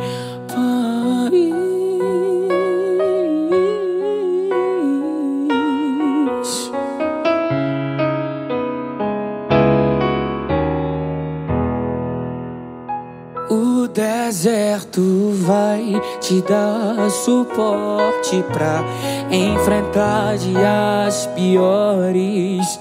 vai 15.49 15.99
te 16.21 16.43
dar 16.43 17.09
suporte 17.11 18.45
pra 18.53 18.85
enfrentar 19.31 20.37
dias 20.37 21.27
piores. 21.35 22.79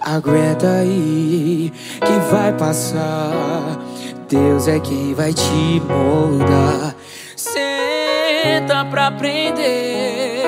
Aguenta 0.00 0.70
aí 0.70 1.72
que 2.00 2.32
vai 2.32 2.52
passar. 2.52 3.80
Deus 4.28 4.68
é 4.68 4.78
quem 4.78 5.12
vai 5.12 5.34
te 5.34 5.82
moldar. 5.88 6.94
Senta 7.34 8.84
pra 8.84 9.08
aprender. 9.08 10.44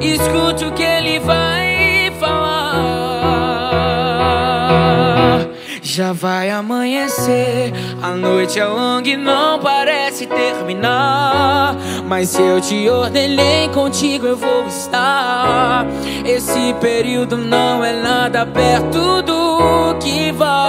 Escute 0.00 0.64
o 0.64 0.72
que 0.72 0.82
ele 0.84 1.18
vai 1.18 1.63
Já 5.96 6.12
vai 6.12 6.50
amanhecer, 6.50 7.72
a 8.02 8.16
noite 8.16 8.58
é 8.58 8.66
longa 8.66 9.08
e 9.08 9.16
não 9.16 9.60
parece 9.60 10.26
terminar. 10.26 11.76
Mas 12.04 12.30
se 12.30 12.42
eu 12.42 12.60
te 12.60 12.88
ordenei, 12.88 13.68
contigo 13.68 14.26
eu 14.26 14.36
vou 14.36 14.66
estar. 14.66 15.86
Esse 16.24 16.74
período 16.80 17.36
não 17.36 17.84
é 17.84 17.92
nada 17.92 18.44
perto 18.44 19.22
do 19.22 19.94
que 20.00 20.03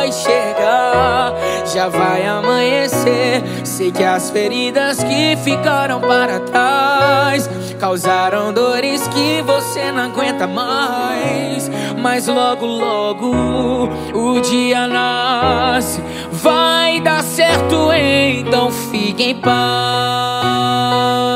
vai 0.06 0.12
chegar. 0.12 1.34
Já 1.66 1.90
vai 1.90 2.26
amanhecer, 2.26 3.42
sei 3.64 3.92
que 3.92 4.04
as 4.04 4.30
feridas 4.30 5.04
que 5.04 5.36
ficaram 5.44 6.00
para 6.00 6.40
trás 6.40 7.50
causaram 7.80 8.54
dores 8.54 9.08
que 9.08 9.42
você 9.42 9.92
não 9.92 10.04
aguenta 10.04 10.48
mais. 10.48 11.70
Mas 12.02 12.28
logo, 12.28 12.66
logo 12.66 13.90
o 14.14 14.42
dia 14.42 14.88
nasce, 14.88 16.02
vai 16.32 17.00
dar 17.00 17.24
certo, 17.24 17.92
então 17.94 18.72
fique 18.72 19.24
em 19.24 19.36
paz. 19.36 21.35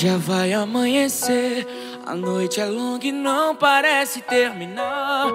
Já 0.00 0.16
vai 0.16 0.52
amanhecer, 0.52 1.66
a 2.06 2.14
noite 2.14 2.60
é 2.60 2.66
longa 2.66 3.04
e 3.04 3.10
não 3.10 3.56
parece 3.56 4.20
terminar. 4.20 5.26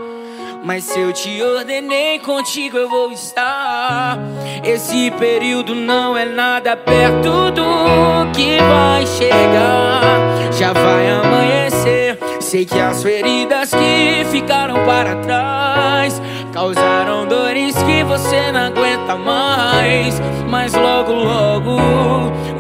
Mas 0.63 0.86
se 0.86 0.97
eu 1.02 1.12
te 1.12 1.41
ordenei, 1.41 2.17
contigo 2.19 2.78
eu 2.78 2.88
vou 2.88 3.12
estar. 3.12 4.17
Esse 4.63 5.12
período 5.19 5.76
não 5.76 6.15
é 6.15 6.23
nada 6.23 6.78
perto 6.78 7.52
do 7.52 8.32
que 8.34 8.58
vai 8.58 9.06
chegar. 9.06 10.54
Já 10.54 10.71
vai 10.71 11.10
amanhecer, 11.12 12.17
sei 12.39 12.63
que 12.63 12.80
as 12.80 13.04
feridas 13.04 13.69
que 13.69 14.23
ficaram 14.32 14.76
para 14.86 15.17
trás 15.17 16.21
causaram 16.54 17.28
dores 17.28 17.76
que 17.84 18.02
você 18.06 18.49
não 18.54 18.67
aguenta 18.67 19.17
mais. 19.17 20.21
Mas 20.49 20.73
logo, 20.73 21.12
logo 21.12 21.76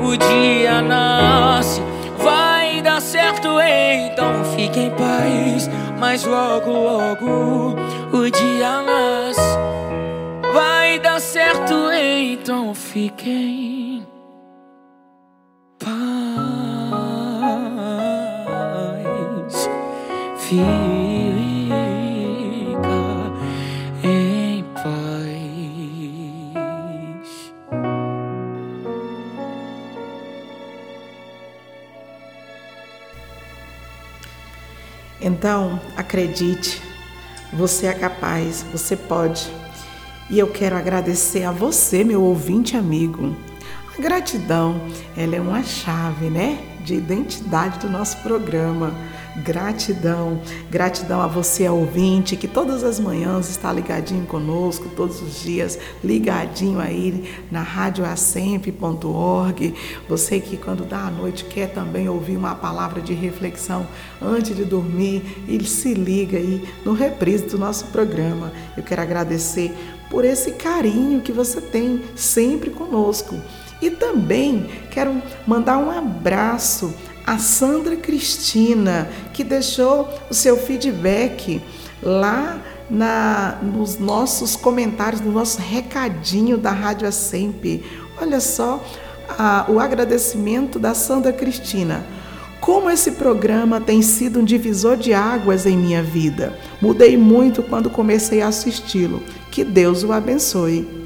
o 0.05 0.17
dia 0.17 0.81
nasce. 0.81 1.92
Fique 4.63 4.79
em 4.79 4.89
paz. 4.91 5.69
Mas 5.99 6.23
logo, 6.23 6.71
logo 6.71 7.75
o 8.13 8.29
dia 8.29 8.81
nasce. 8.81 9.57
Vai 10.53 10.99
dar 10.99 11.19
certo, 11.19 11.91
então 11.91 12.73
fique 12.73 13.29
em 13.29 14.07
paz. 15.79 15.93
Fica 20.37 20.92
Então, 35.23 35.79
acredite, 35.95 36.81
você 37.53 37.87
é 37.87 37.93
capaz, 37.93 38.65
você 38.73 38.97
pode. 38.97 39.49
E 40.29 40.37
eu 40.37 40.47
quero 40.47 40.75
agradecer 40.75 41.43
a 41.43 41.51
você, 41.51 42.03
meu 42.03 42.21
ouvinte 42.21 42.75
amigo. 42.75 43.33
A 43.97 44.01
gratidão, 44.01 44.81
ela 45.15 45.37
é 45.37 45.39
uma 45.39 45.63
chave, 45.63 46.29
né, 46.29 46.59
de 46.83 46.95
identidade 46.95 47.79
do 47.79 47.89
nosso 47.89 48.17
programa. 48.17 48.93
Gratidão, 49.43 50.39
gratidão 50.69 51.19
a 51.19 51.25
você, 51.25 51.67
ouvinte, 51.67 52.35
que 52.35 52.47
todas 52.47 52.83
as 52.83 52.99
manhãs 52.99 53.49
está 53.49 53.73
ligadinho 53.73 54.27
conosco, 54.27 54.87
todos 54.95 55.23
os 55.23 55.41
dias, 55.41 55.79
ligadinho 56.03 56.79
aí 56.79 57.33
na 57.49 57.63
radioacemp.org. 57.63 59.73
Você 60.07 60.39
que 60.39 60.55
quando 60.55 60.85
dá 60.85 61.07
a 61.07 61.11
noite 61.11 61.45
quer 61.45 61.73
também 61.73 62.07
ouvir 62.07 62.37
uma 62.37 62.53
palavra 62.53 63.01
de 63.01 63.15
reflexão 63.15 63.87
antes 64.21 64.55
de 64.55 64.65
dormir, 64.65 65.43
ele 65.47 65.65
se 65.65 65.95
liga 65.95 66.37
aí 66.37 66.69
no 66.85 66.93
reprise 66.93 67.47
do 67.47 67.57
nosso 67.57 67.85
programa. 67.85 68.53
Eu 68.77 68.83
quero 68.83 69.01
agradecer 69.01 69.75
por 70.11 70.23
esse 70.23 70.51
carinho 70.51 71.21
que 71.21 71.31
você 71.31 71.59
tem 71.59 72.03
sempre 72.15 72.69
conosco. 72.69 73.35
E 73.83 73.91
também 73.91 74.65
quero 74.89 75.21
mandar 75.45 75.77
um 75.77 75.91
abraço 75.91 76.93
a 77.27 77.37
Sandra 77.37 77.97
Cristina, 77.97 79.09
que 79.33 79.43
deixou 79.43 80.07
o 80.29 80.33
seu 80.33 80.55
feedback 80.55 81.61
lá 82.01 82.61
na, 82.89 83.57
nos 83.61 83.99
nossos 83.99 84.55
comentários, 84.55 85.19
no 85.19 85.33
nosso 85.33 85.59
recadinho 85.59 86.57
da 86.57 86.71
Rádio 86.71 87.11
Sempre. 87.11 87.83
Olha 88.21 88.39
só 88.39 88.81
a, 89.27 89.65
o 89.67 89.81
agradecimento 89.81 90.79
da 90.79 90.93
Sandra 90.93 91.33
Cristina. 91.33 92.05
Como 92.61 92.89
esse 92.89 93.11
programa 93.11 93.81
tem 93.81 94.01
sido 94.01 94.39
um 94.39 94.45
divisor 94.45 94.95
de 94.95 95.13
águas 95.13 95.65
em 95.65 95.77
minha 95.77 96.01
vida. 96.01 96.57
Mudei 96.81 97.17
muito 97.17 97.61
quando 97.61 97.89
comecei 97.89 98.41
a 98.41 98.47
assisti-lo. 98.47 99.21
Que 99.51 99.65
Deus 99.65 100.05
o 100.05 100.13
abençoe. 100.13 101.02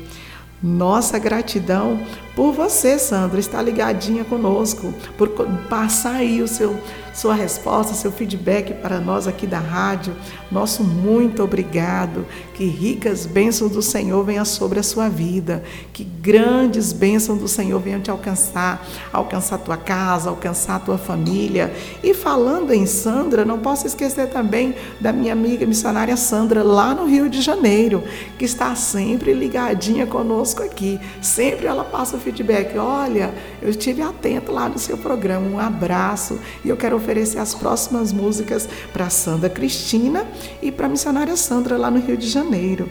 Nossa 0.62 1.20
gratidão 1.20 2.00
por 2.36 2.52
você, 2.52 2.98
Sandra, 2.98 3.40
estar 3.40 3.62
ligadinha 3.62 4.24
conosco, 4.24 4.94
por 5.18 5.30
passar 5.70 6.16
aí 6.16 6.42
o 6.42 6.48
seu 6.48 6.80
sua 7.18 7.34
resposta, 7.34 7.96
seu 7.96 8.12
feedback 8.12 8.76
para 8.76 9.00
nós 9.00 9.26
aqui 9.26 9.48
da 9.48 9.58
rádio. 9.58 10.16
Nosso 10.52 10.84
muito 10.84 11.42
obrigado. 11.42 12.28
Que 12.54 12.66
ricas 12.66 13.26
bênçãos 13.26 13.72
do 13.72 13.82
Senhor 13.82 14.24
venham 14.24 14.46
sobre 14.46 14.80
a 14.80 14.84
sua 14.84 15.10
vida. 15.10 15.64
Que 15.92 16.04
grandes 16.04 16.94
bênçãos 16.94 17.40
do 17.40 17.48
Senhor 17.48 17.80
venham 17.80 18.00
te 18.00 18.12
alcançar, 18.12 18.86
alcançar 19.12 19.58
tua 19.58 19.78
casa, 19.78 20.30
alcançar 20.30 20.80
tua 20.86 21.00
família. 21.00 21.74
E 22.04 22.14
falando 22.14 22.72
em 22.72 22.86
Sandra, 22.86 23.44
não 23.44 23.58
posso 23.58 23.88
esquecer 23.88 24.30
também 24.30 24.76
da 25.02 25.12
minha 25.12 25.34
amiga 25.34 25.66
missionária 25.66 26.16
Sandra, 26.16 26.62
lá 26.62 26.94
no 26.94 27.08
Rio 27.08 27.28
de 27.28 27.42
Janeiro, 27.42 28.04
que 28.38 28.46
está 28.46 28.76
sempre 28.76 29.34
ligadinha 29.34 30.06
conosco 30.06 30.62
aqui. 30.62 31.00
Sempre 31.20 31.66
ela 31.66 31.84
passa 31.84 32.16
o 32.16 32.20
feedback. 32.20 32.78
Olha, 32.78 33.34
eu 33.60 33.70
estive 33.70 34.04
atento 34.04 34.52
lá 34.52 34.70
no 34.70 34.78
seu 34.78 35.00
programa. 35.00 35.48
Um 35.48 35.60
abraço. 35.60 36.38
E 36.64 36.70
eu 36.70 36.78
quero 36.78 37.07
oferecer 37.08 37.40
as 37.40 37.56
próximas 37.56 38.12
músicas 38.12 38.68
para 38.92 39.10
Sandra 39.10 39.50
Cristina 39.50 40.28
e 40.62 40.74
para 40.74 40.88
a 40.88 40.90
missionária 40.90 41.38
Sandra 41.38 41.78
lá 41.78 41.90
no 41.90 42.02
Rio 42.02 42.18
de 42.18 42.28
Janeiro. 42.28 42.90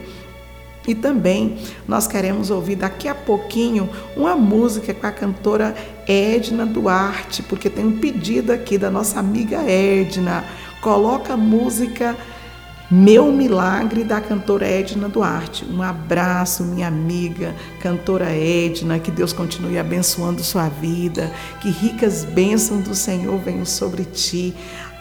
E 0.87 0.95
também 0.95 1.57
nós 1.87 2.07
queremos 2.07 2.49
ouvir 2.49 2.77
daqui 2.77 3.07
a 3.07 3.13
pouquinho 3.13 3.87
uma 4.15 4.35
música 4.35 4.91
com 4.91 5.05
a 5.05 5.11
cantora 5.11 5.75
Edna 6.07 6.65
Duarte, 6.65 7.43
porque 7.43 7.69
tem 7.69 7.85
um 7.85 7.99
pedido 7.99 8.51
aqui 8.51 8.77
da 8.77 8.89
nossa 8.89 9.19
amiga 9.19 9.61
Edna. 9.69 10.43
Coloca 10.81 11.37
música 11.37 12.15
meu 12.89 13.33
Milagre 13.33 14.05
da 14.05 14.21
cantora 14.21 14.65
Edna 14.65 15.09
Duarte. 15.09 15.65
Um 15.65 15.81
abraço, 15.81 16.63
minha 16.63 16.87
amiga, 16.87 17.53
cantora 17.81 18.29
Edna, 18.29 18.97
que 18.97 19.11
Deus 19.11 19.33
continue 19.33 19.77
abençoando 19.77 20.41
sua 20.41 20.69
vida, 20.69 21.29
que 21.61 21.69
ricas 21.69 22.23
bênçãos 22.23 22.83
do 22.85 22.95
Senhor 22.95 23.37
venham 23.39 23.65
sobre 23.65 24.05
ti. 24.05 24.55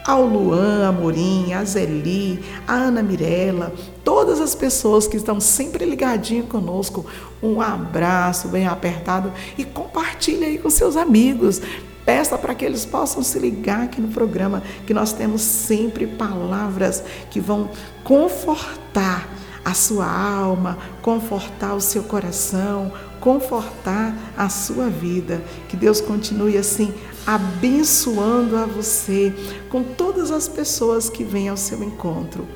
Ao 0.04 0.24
Luan 0.24 0.88
Amorim, 0.88 1.52
a 1.52 1.64
Zeli, 1.64 2.40
a 2.66 2.74
Ana 2.74 3.02
Mirella, 3.02 3.72
todas 4.04 4.40
as 4.40 4.54
pessoas 4.54 5.06
que 5.08 5.16
estão 5.16 5.40
sempre 5.40 5.84
ligadinhas 5.84 6.46
conosco, 6.46 7.06
um 7.42 7.60
abraço 7.60 8.48
bem 8.48 8.66
apertado 8.66 9.32
e 9.58 9.64
compartilhe 9.64 10.44
aí 10.44 10.58
com 10.58 10.70
seus 10.70 10.96
amigos. 10.96 11.60
Peça 12.06 12.38
para 12.38 12.54
que 12.54 12.64
eles 12.64 12.86
possam 12.86 13.20
se 13.20 13.36
ligar 13.36 13.82
aqui 13.82 14.00
no 14.00 14.08
programa, 14.08 14.62
que 14.86 14.94
nós 14.94 15.12
temos 15.12 15.42
sempre 15.42 16.06
palavras 16.06 17.02
que 17.28 17.40
vão 17.40 17.68
confortar 18.04 19.28
a 19.64 19.74
sua 19.74 20.06
alma, 20.06 20.78
confortar 21.02 21.74
o 21.74 21.80
seu 21.80 22.04
coração, 22.04 22.92
confortar 23.20 24.14
a 24.36 24.48
sua 24.48 24.88
vida. 24.88 25.42
Que 25.68 25.76
Deus 25.76 26.00
continue 26.00 26.56
assim 26.56 26.94
abençoando 27.26 28.56
a 28.56 28.64
você 28.66 29.34
com 29.68 29.82
todas 29.82 30.30
as 30.30 30.46
pessoas 30.46 31.10
que 31.10 31.24
vêm 31.24 31.48
ao 31.48 31.56
seu 31.56 31.82
encontro. 31.82 32.46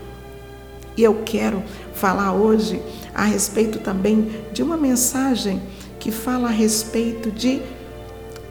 E 0.96 1.02
eu 1.02 1.22
quero 1.24 1.64
falar 1.92 2.32
hoje 2.32 2.80
a 3.12 3.24
respeito 3.24 3.80
também 3.80 4.30
de 4.52 4.62
uma 4.62 4.76
mensagem 4.76 5.60
que 5.98 6.12
fala 6.12 6.48
a 6.48 6.52
respeito 6.52 7.32
de 7.32 7.60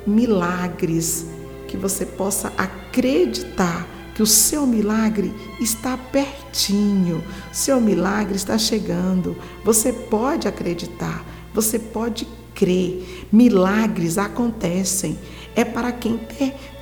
milagres, 0.10 1.26
que 1.67 1.78
você 1.78 2.06
possa 2.06 2.52
acreditar 2.58 3.88
que 4.15 4.24
o 4.24 4.28
seu 4.28 4.67
milagre 4.67 5.34
está 5.62 5.98
pertinho, 5.98 7.24
seu 7.54 7.80
milagre 7.80 8.36
está 8.36 8.58
chegando. 8.58 9.38
Você 9.63 9.93
pode 9.93 10.45
acreditar, 10.45 11.24
você 11.54 11.80
pode 11.80 12.28
crer. 12.54 13.28
Milagres 13.32 14.17
acontecem. 14.17 15.17
É 15.56 15.63
para 15.63 15.91
quem 15.91 16.19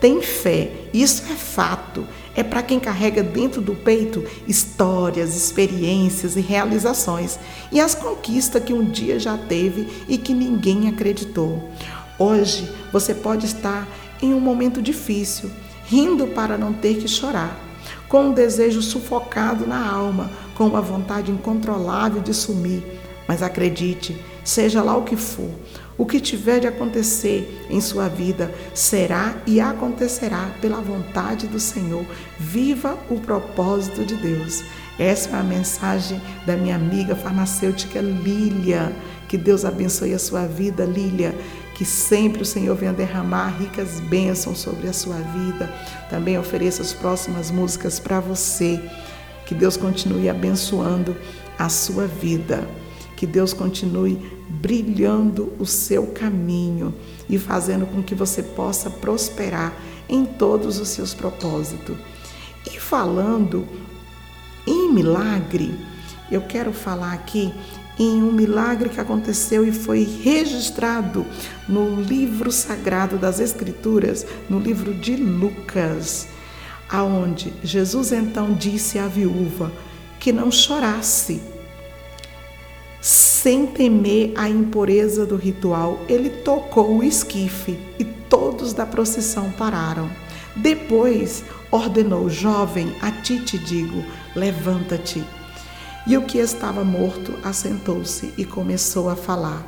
tem 0.02 0.22
fé, 0.22 0.72
isso 0.94 1.24
é 1.32 1.36
fato. 1.36 2.08
É 2.36 2.44
para 2.44 2.62
quem 2.62 2.80
carrega 2.80 3.24
dentro 3.24 3.62
do 3.62 3.74
peito 3.76 4.24
histórias, 4.48 5.36
experiências 5.36 6.36
e 6.36 6.42
realizações 6.42 7.40
e 7.72 7.80
as 7.80 7.96
conquistas 7.96 8.64
que 8.64 8.74
um 8.74 8.86
dia 8.86 9.20
já 9.20 9.36
teve 9.38 9.88
e 10.08 10.20
que 10.20 10.34
ninguém 10.34 10.88
acreditou. 10.88 11.68
Hoje 12.20 12.72
você 12.92 13.14
pode 13.14 13.46
estar 13.46 13.88
em 14.22 14.34
um 14.34 14.40
momento 14.40 14.82
difícil, 14.82 15.52
rindo 15.86 16.28
para 16.28 16.58
não 16.58 16.74
ter 16.74 16.98
que 16.98 17.08
chorar, 17.08 17.58
com 18.10 18.30
um 18.30 18.34
desejo 18.34 18.82
sufocado 18.82 19.68
na 19.68 19.88
alma, 19.88 20.30
com 20.56 20.66
uma 20.66 20.82
vontade 20.82 21.32
incontrolável 21.32 22.22
de 22.22 22.34
sumir. 22.34 22.84
Mas 23.28 23.44
acredite, 23.44 24.20
seja 24.44 24.82
lá 24.82 24.96
o 24.96 25.04
que 25.04 25.18
for, 25.18 25.50
o 25.98 26.06
que 26.06 26.20
tiver 26.20 26.60
de 26.60 26.68
acontecer 26.68 27.66
em 27.70 27.82
sua 27.82 28.08
vida 28.08 28.54
será 28.74 29.36
e 29.46 29.60
acontecerá 29.60 30.52
pela 30.62 30.80
vontade 30.80 31.48
do 31.48 31.60
Senhor. 31.60 32.06
Viva 32.40 32.98
o 33.10 33.20
propósito 33.20 34.06
de 34.06 34.16
Deus. 34.16 34.64
Essa 35.00 35.30
é 35.36 35.40
a 35.40 35.44
mensagem 35.44 36.22
da 36.46 36.56
minha 36.56 36.76
amiga 36.76 37.16
farmacêutica 37.16 38.00
Lília. 38.00 38.96
Que 39.28 39.38
Deus 39.38 39.66
abençoe 39.66 40.14
a 40.14 40.20
sua 40.20 40.46
vida, 40.46 40.86
Lília. 40.86 41.36
Que 41.78 41.86
sempre 41.86 42.42
o 42.42 42.46
Senhor 42.46 42.76
venha 42.76 42.92
derramar 42.92 43.50
ricas 43.50 44.00
bênçãos 44.00 44.58
sobre 44.58 44.90
a 44.90 44.94
sua 44.94 45.18
vida. 45.18 45.72
Também 46.10 46.36
ofereça 46.36 46.82
as 46.82 46.92
próximas 46.92 47.52
músicas 47.52 48.00
para 48.00 48.20
você. 48.20 48.82
Que 49.46 49.54
Deus 49.54 49.78
continue 49.78 50.28
abençoando 50.28 51.16
a 51.58 51.70
sua 51.70 52.08
vida. 52.08 52.68
Que 53.16 53.28
Deus 53.28 53.54
continue 53.54 54.20
brilhando 54.50 55.54
o 55.60 55.68
seu 55.68 56.08
caminho 56.08 56.96
e 57.30 57.38
fazendo 57.38 57.86
com 57.86 58.02
que 58.02 58.16
você 58.16 58.42
possa 58.42 58.90
prosperar 58.90 59.72
em 60.10 60.26
todos 60.26 60.80
os 60.80 60.88
seus 60.88 61.14
propósitos. 61.14 61.96
E 62.66 62.80
falando 62.80 63.68
em 64.66 64.92
milagre, 64.92 65.78
eu 66.32 66.42
quero 66.42 66.74
falar 66.74 67.14
aqui 67.14 67.54
em 68.00 68.22
um 68.22 68.32
milagre 68.32 68.90
que 68.90 69.00
aconteceu 69.00 69.68
e 69.68 69.72
foi 69.72 70.04
registrado 70.04 71.26
no 71.68 72.00
livro 72.02 72.52
sagrado 72.52 73.18
das 73.18 73.40
Escrituras, 73.40 74.26
no 74.50 74.60
livro 74.60 74.94
de 74.94 75.16
Lucas, 75.16 76.28
aonde 76.90 77.54
Jesus 77.64 78.12
então 78.12 78.54
disse 78.54 79.00
à 79.00 79.08
viúva 79.08 79.72
que 80.20 80.32
não 80.32 80.52
chorasse. 80.52 81.42
Sem 83.02 83.68
temer 83.68 84.34
a 84.36 84.50
impureza 84.50 85.26
do 85.26 85.36
ritual, 85.36 86.00
ele 86.10 86.30
tocou 86.30 86.98
o 86.98 87.04
esquife 87.04 87.80
e 87.98 88.04
todos 88.04 88.74
da 88.74 88.86
procissão 88.86 89.52
pararam. 89.52 90.10
Depois 90.56 91.44
ordenou: 91.72 92.30
Jovem, 92.30 92.94
a 93.02 93.12
ti 93.12 93.40
te 93.40 93.58
digo, 93.58 94.04
levanta-te. 94.36 95.24
E 96.08 96.16
o 96.16 96.22
que 96.22 96.38
estava 96.38 96.86
morto 96.86 97.38
assentou-se 97.44 98.34
e 98.38 98.46
começou 98.46 99.10
a 99.10 99.16
falar. 99.16 99.62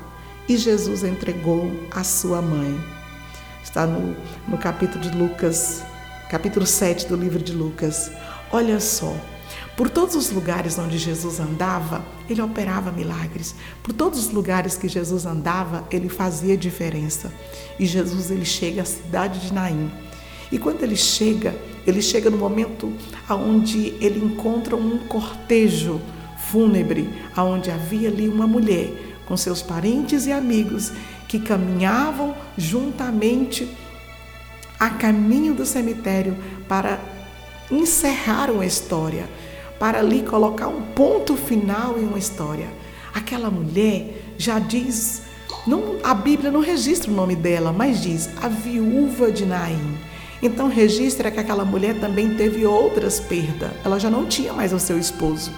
E 0.48 0.56
Jesus 0.56 1.04
entregou 1.04 1.70
a 1.92 2.02
sua 2.02 2.42
mãe. 2.42 2.80
Está 3.62 3.86
no, 3.86 4.16
no 4.48 4.58
capítulo 4.58 5.02
de 5.04 5.10
Lucas, 5.18 5.84
capítulo 6.30 6.66
7 6.66 7.08
do 7.08 7.18
livro 7.18 7.44
de 7.44 7.52
Lucas. 7.52 8.10
Olha 8.54 8.80
só, 8.80 9.14
por 9.76 9.90
todos 9.90 10.16
os 10.16 10.32
lugares 10.32 10.80
onde 10.80 10.98
Jesus 10.98 11.42
andava, 11.42 12.06
ele 12.30 12.42
operava 12.42 12.90
milagres. 12.90 13.54
Por 13.84 13.92
todos 13.92 14.18
os 14.18 14.32
lugares 14.32 14.78
que 14.78 14.88
Jesus 14.88 15.26
andava, 15.26 15.86
ele 15.92 16.08
fazia 16.08 16.56
diferença. 16.56 17.34
E 17.78 17.86
Jesus 17.86 18.32
ele 18.32 18.46
chega 18.46 18.84
à 18.84 18.86
cidade 18.86 19.42
de 19.42 19.54
Naim. 19.54 19.92
E 20.50 20.58
quando 20.58 20.84
ele 20.84 20.96
chega, 20.96 21.54
ele 21.86 22.02
chega 22.02 22.30
no 22.30 22.38
momento 22.38 22.94
onde 23.30 23.94
ele 24.00 24.24
encontra 24.24 24.78
um 24.78 25.00
cortejo 25.00 26.00
fúnebre, 26.52 27.10
onde 27.38 27.70
havia 27.72 28.10
ali 28.10 28.28
uma 28.28 28.48
mulher 28.48 28.92
com 29.26 29.38
seus 29.38 29.62
parentes 29.62 30.26
e 30.26 30.32
amigos 30.32 30.92
que 31.28 31.40
caminhavam 31.40 32.36
juntamente 32.58 33.70
a 34.80 34.90
caminho 34.90 35.54
do 35.54 35.66
cemitério 35.66 36.36
para 36.68 37.00
encerrar 37.70 38.50
uma 38.50 38.66
história, 38.66 39.30
para 39.78 40.00
ali 40.00 40.24
colocar 40.24 40.68
um 40.68 40.82
ponto 40.82 41.36
final 41.36 42.00
em 42.00 42.06
uma 42.06 42.18
história. 42.18 42.68
Aquela 43.14 43.52
mulher 43.52 44.34
já 44.38 44.58
diz, 44.58 45.22
não, 45.68 45.98
a 46.04 46.14
Bíblia 46.14 46.50
não 46.50 46.62
registra 46.62 47.12
o 47.12 47.14
nome 47.14 47.36
dela, 47.36 47.72
mas 47.72 48.02
diz 48.02 48.30
a 48.42 48.48
viúva 48.48 49.32
de 49.32 49.46
Naim. 49.46 49.98
Então 50.42 50.70
registra 50.70 51.30
que 51.30 51.40
aquela 51.40 51.66
mulher 51.66 52.00
também 52.00 52.36
teve 52.36 52.66
outras 52.66 53.20
perdas. 53.20 53.72
Ela 53.84 54.00
já 54.00 54.10
não 54.10 54.26
tinha 54.26 54.54
mais 54.54 54.72
o 54.72 54.80
seu 54.80 54.98
esposo. 54.98 55.52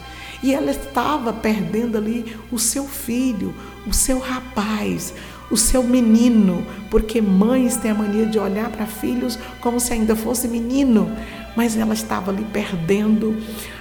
E 0.43 0.53
ela 0.53 0.71
estava 0.71 1.31
perdendo 1.31 1.97
ali 1.97 2.35
o 2.51 2.57
seu 2.57 2.87
filho, 2.87 3.53
o 3.85 3.93
seu 3.93 4.19
rapaz, 4.19 5.13
o 5.51 5.57
seu 5.57 5.83
menino, 5.83 6.65
porque 6.89 7.21
mães 7.21 7.77
têm 7.77 7.91
a 7.91 7.95
mania 7.95 8.25
de 8.25 8.39
olhar 8.39 8.69
para 8.71 8.85
filhos 8.85 9.37
como 9.59 9.79
se 9.79 9.93
ainda 9.93 10.15
fosse 10.15 10.47
menino, 10.47 11.11
mas 11.55 11.77
ela 11.77 11.93
estava 11.93 12.31
ali 12.31 12.45
perdendo 12.51 13.37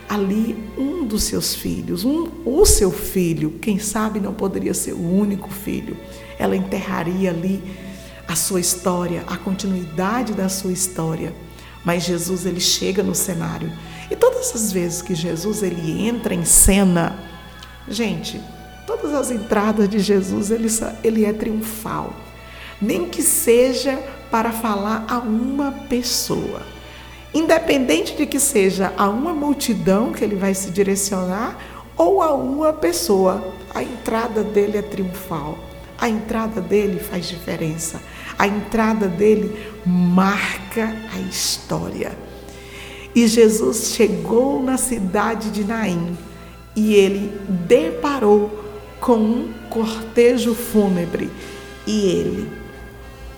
ali 0.09 0.57
um 0.77 1.07
dos 1.07 1.23
seus 1.23 1.55
filhos, 1.55 2.05
um, 2.05 2.29
o 2.45 2.67
seu 2.67 2.91
filho, 2.91 3.53
quem 3.61 3.79
sabe 3.79 4.19
não 4.19 4.35
poderia 4.35 4.75
ser 4.75 4.93
o 4.93 5.01
único 5.01 5.49
filho. 5.49 5.97
Ela 6.39 6.57
enterraria 6.57 7.31
ali 7.31 7.63
a 8.27 8.35
sua 8.35 8.61
história, 8.61 9.25
a 9.27 9.37
continuidade 9.37 10.33
da 10.35 10.49
sua 10.49 10.73
história. 10.73 11.33
Mas 11.85 12.05
Jesus 12.05 12.45
ele 12.45 12.61
chega 12.61 13.03
no 13.03 13.15
cenário. 13.15 13.73
Todas 14.41 14.55
as 14.55 14.73
vezes 14.73 15.03
que 15.03 15.15
Jesus 15.15 15.63
ele 15.63 16.09
entra 16.09 16.33
em 16.33 16.47
cena, 16.47 17.15
gente, 17.87 18.41
todas 18.87 19.13
as 19.13 19.31
entradas 19.31 19.87
de 19.87 19.99
Jesus 19.99 20.51
ele, 20.51 20.69
ele 21.05 21.27
é 21.27 21.33
triunfal. 21.35 22.15
Nem 22.81 23.05
que 23.05 23.23
seja 23.23 23.99
para 24.31 24.51
falar 24.51 25.05
a 25.11 25.19
uma 25.19 25.73
pessoa. 25.91 26.63
Independente 27.35 28.17
de 28.17 28.25
que 28.25 28.41
seja 28.41 28.95
a 28.97 29.11
uma 29.11 29.35
multidão 29.35 30.11
que 30.11 30.25
ele 30.25 30.37
vai 30.37 30.55
se 30.55 30.71
direcionar 30.71 31.59
ou 31.95 32.23
a 32.23 32.33
uma 32.33 32.73
pessoa, 32.73 33.53
a 33.75 33.83
entrada 33.83 34.43
dele 34.43 34.79
é 34.79 34.83
triunfal. 34.83 35.59
A 35.99 36.09
entrada 36.09 36.63
dele 36.63 36.99
faz 36.99 37.29
diferença. 37.29 38.01
A 38.39 38.49
entrada 38.49 39.07
dele 39.07 39.55
marca 39.85 40.97
a 41.15 41.21
história. 41.29 42.30
E 43.15 43.27
Jesus 43.27 43.93
chegou 43.95 44.63
na 44.63 44.77
cidade 44.77 45.51
de 45.51 45.65
Naim 45.65 46.17
e 46.77 46.95
ele 46.95 47.33
deparou 47.67 48.51
com 49.01 49.17
um 49.17 49.53
cortejo 49.69 50.55
fúnebre 50.55 51.31
e 51.87 52.07
ele 52.07 52.53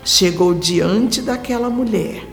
chegou 0.05 0.53
diante 0.53 1.23
daquela 1.23 1.71
mulher 1.71 2.27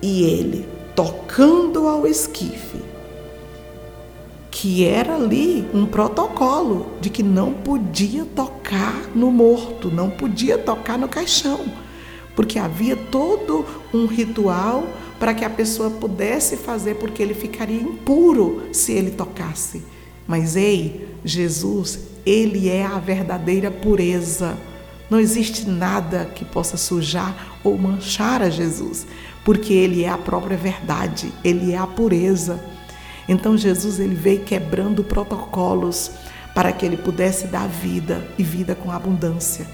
e 0.00 0.22
ele 0.22 0.68
tocando 0.94 1.86
ao 1.86 2.06
esquife 2.06 2.78
que 4.60 4.84
era 4.84 5.14
ali 5.14 5.68
um 5.72 5.86
protocolo 5.86 6.94
de 7.00 7.10
que 7.10 7.22
não 7.22 7.52
podia 7.52 8.24
tocar 8.24 9.08
no 9.14 9.30
morto, 9.30 9.88
não 9.88 10.10
podia 10.10 10.58
tocar 10.58 10.98
no 10.98 11.08
caixão, 11.08 11.60
porque 12.34 12.58
havia 12.58 12.96
todo 12.96 13.64
um 13.94 14.06
ritual 14.06 14.82
para 15.18 15.34
que 15.34 15.44
a 15.44 15.50
pessoa 15.50 15.90
pudesse 15.90 16.56
fazer, 16.56 16.94
porque 16.96 17.22
ele 17.22 17.34
ficaria 17.34 17.80
impuro 17.80 18.68
se 18.72 18.92
ele 18.92 19.10
tocasse. 19.10 19.82
Mas 20.26 20.56
ei, 20.56 21.08
Jesus, 21.24 21.98
ele 22.24 22.68
é 22.68 22.84
a 22.84 22.98
verdadeira 22.98 23.70
pureza. 23.70 24.56
Não 25.10 25.18
existe 25.18 25.68
nada 25.68 26.26
que 26.26 26.44
possa 26.44 26.76
sujar 26.76 27.58
ou 27.64 27.76
manchar 27.78 28.42
a 28.42 28.50
Jesus, 28.50 29.06
porque 29.44 29.72
ele 29.72 30.04
é 30.04 30.08
a 30.08 30.18
própria 30.18 30.56
verdade, 30.56 31.32
ele 31.42 31.72
é 31.72 31.78
a 31.78 31.86
pureza. 31.86 32.62
Então 33.28 33.56
Jesus 33.56 33.98
ele 33.98 34.14
veio 34.14 34.44
quebrando 34.44 35.02
protocolos 35.02 36.10
para 36.54 36.72
que 36.72 36.84
ele 36.84 36.96
pudesse 36.96 37.46
dar 37.46 37.66
vida 37.66 38.26
e 38.38 38.42
vida 38.42 38.74
com 38.74 38.90
abundância. 38.90 39.66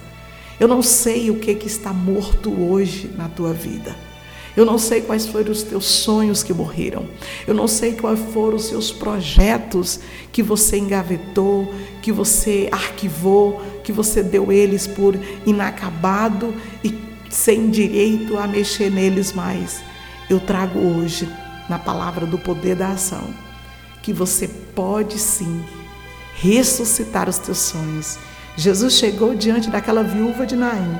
Eu 0.58 0.68
não 0.68 0.82
sei 0.82 1.30
o 1.30 1.38
que, 1.40 1.54
que 1.54 1.66
está 1.66 1.92
morto 1.92 2.52
hoje 2.52 3.10
na 3.16 3.28
tua 3.28 3.52
vida. 3.52 3.94
Eu 4.56 4.64
não 4.64 4.78
sei 4.78 5.00
quais 5.00 5.26
foram 5.26 5.50
os 5.50 5.64
teus 5.64 5.84
sonhos 5.84 6.42
que 6.42 6.54
morreram. 6.54 7.08
Eu 7.46 7.54
não 7.54 7.66
sei 7.66 7.94
quais 7.94 8.20
foram 8.32 8.56
os 8.56 8.66
seus 8.66 8.92
projetos 8.92 9.98
que 10.30 10.42
você 10.42 10.78
engavetou, 10.78 11.72
que 12.00 12.12
você 12.12 12.68
arquivou, 12.70 13.60
que 13.82 13.92
você 13.92 14.22
deu 14.22 14.52
eles 14.52 14.86
por 14.86 15.18
inacabado 15.44 16.54
e 16.84 16.96
sem 17.28 17.68
direito 17.68 18.38
a 18.38 18.46
mexer 18.46 18.90
neles 18.90 19.32
mais. 19.32 19.82
Eu 20.30 20.38
trago 20.38 20.78
hoje, 20.78 21.28
na 21.68 21.78
palavra 21.78 22.24
do 22.24 22.38
poder 22.38 22.76
da 22.76 22.90
ação, 22.90 23.34
que 24.02 24.12
você 24.12 24.46
pode 24.46 25.18
sim 25.18 25.64
ressuscitar 26.36 27.28
os 27.28 27.38
teus 27.38 27.58
sonhos. 27.58 28.18
Jesus 28.56 28.94
chegou 28.94 29.34
diante 29.34 29.68
daquela 29.68 30.04
viúva 30.04 30.46
de 30.46 30.54
Naim, 30.54 30.96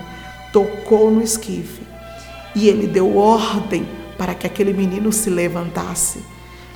tocou 0.53 1.09
no 1.09 1.23
esquife 1.23 1.84
e 2.55 2.69
ele 2.69 2.87
deu 2.87 3.17
ordem 3.17 3.87
para 4.17 4.35
que 4.35 4.47
aquele 4.47 4.73
menino 4.73 5.13
se 5.13 5.29
levantasse. 5.29 6.21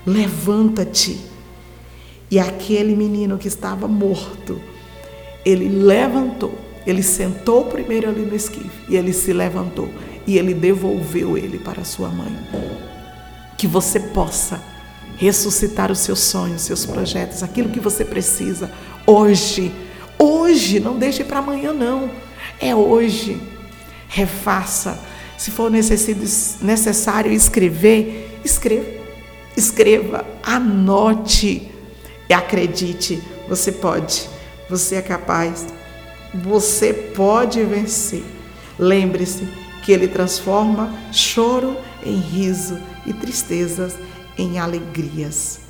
Levanta-te. 0.04 1.20
E 2.30 2.38
aquele 2.38 2.94
menino 2.94 3.38
que 3.38 3.48
estava 3.48 3.88
morto, 3.88 4.60
ele 5.44 5.68
levantou. 5.68 6.58
Ele 6.86 7.02
sentou 7.02 7.66
primeiro 7.66 8.08
ali 8.08 8.22
no 8.22 8.34
esquife 8.34 8.70
e 8.88 8.96
ele 8.96 9.12
se 9.12 9.32
levantou 9.32 9.90
e 10.26 10.36
ele 10.36 10.52
devolveu 10.52 11.38
ele 11.38 11.58
para 11.58 11.84
sua 11.84 12.10
mãe. 12.10 12.34
Que 13.56 13.66
você 13.66 13.98
possa 13.98 14.62
ressuscitar 15.16 15.90
os 15.90 15.98
seus 16.00 16.20
sonhos, 16.20 16.62
seus 16.62 16.84
projetos, 16.86 17.42
aquilo 17.42 17.70
que 17.70 17.80
você 17.80 18.04
precisa 18.04 18.70
hoje. 19.06 19.72
Hoje, 20.18 20.80
não 20.80 20.98
deixe 20.98 21.24
para 21.24 21.38
amanhã 21.38 21.72
não. 21.72 22.10
É 22.60 22.74
hoje. 22.74 23.40
Refaça. 24.06 25.00
Se 25.38 25.52
for 25.52 25.70
necessário 25.70 27.32
escrever, 27.32 28.40
escreva. 28.44 28.98
Escreva, 29.56 30.24
anote 30.42 31.68
e 32.28 32.32
acredite, 32.32 33.20
você 33.48 33.72
pode. 33.72 34.28
Você 34.70 34.96
é 34.96 35.02
capaz. 35.02 35.66
Você 36.32 36.92
pode 36.92 37.64
vencer. 37.64 38.22
Lembre-se 38.78 39.48
que 39.82 39.90
ele 39.90 40.06
transforma 40.06 40.94
choro 41.10 41.76
em 42.04 42.20
riso 42.20 42.78
e 43.06 43.12
tristezas 43.12 43.96
em 44.36 44.58
alegrias. 44.60 45.60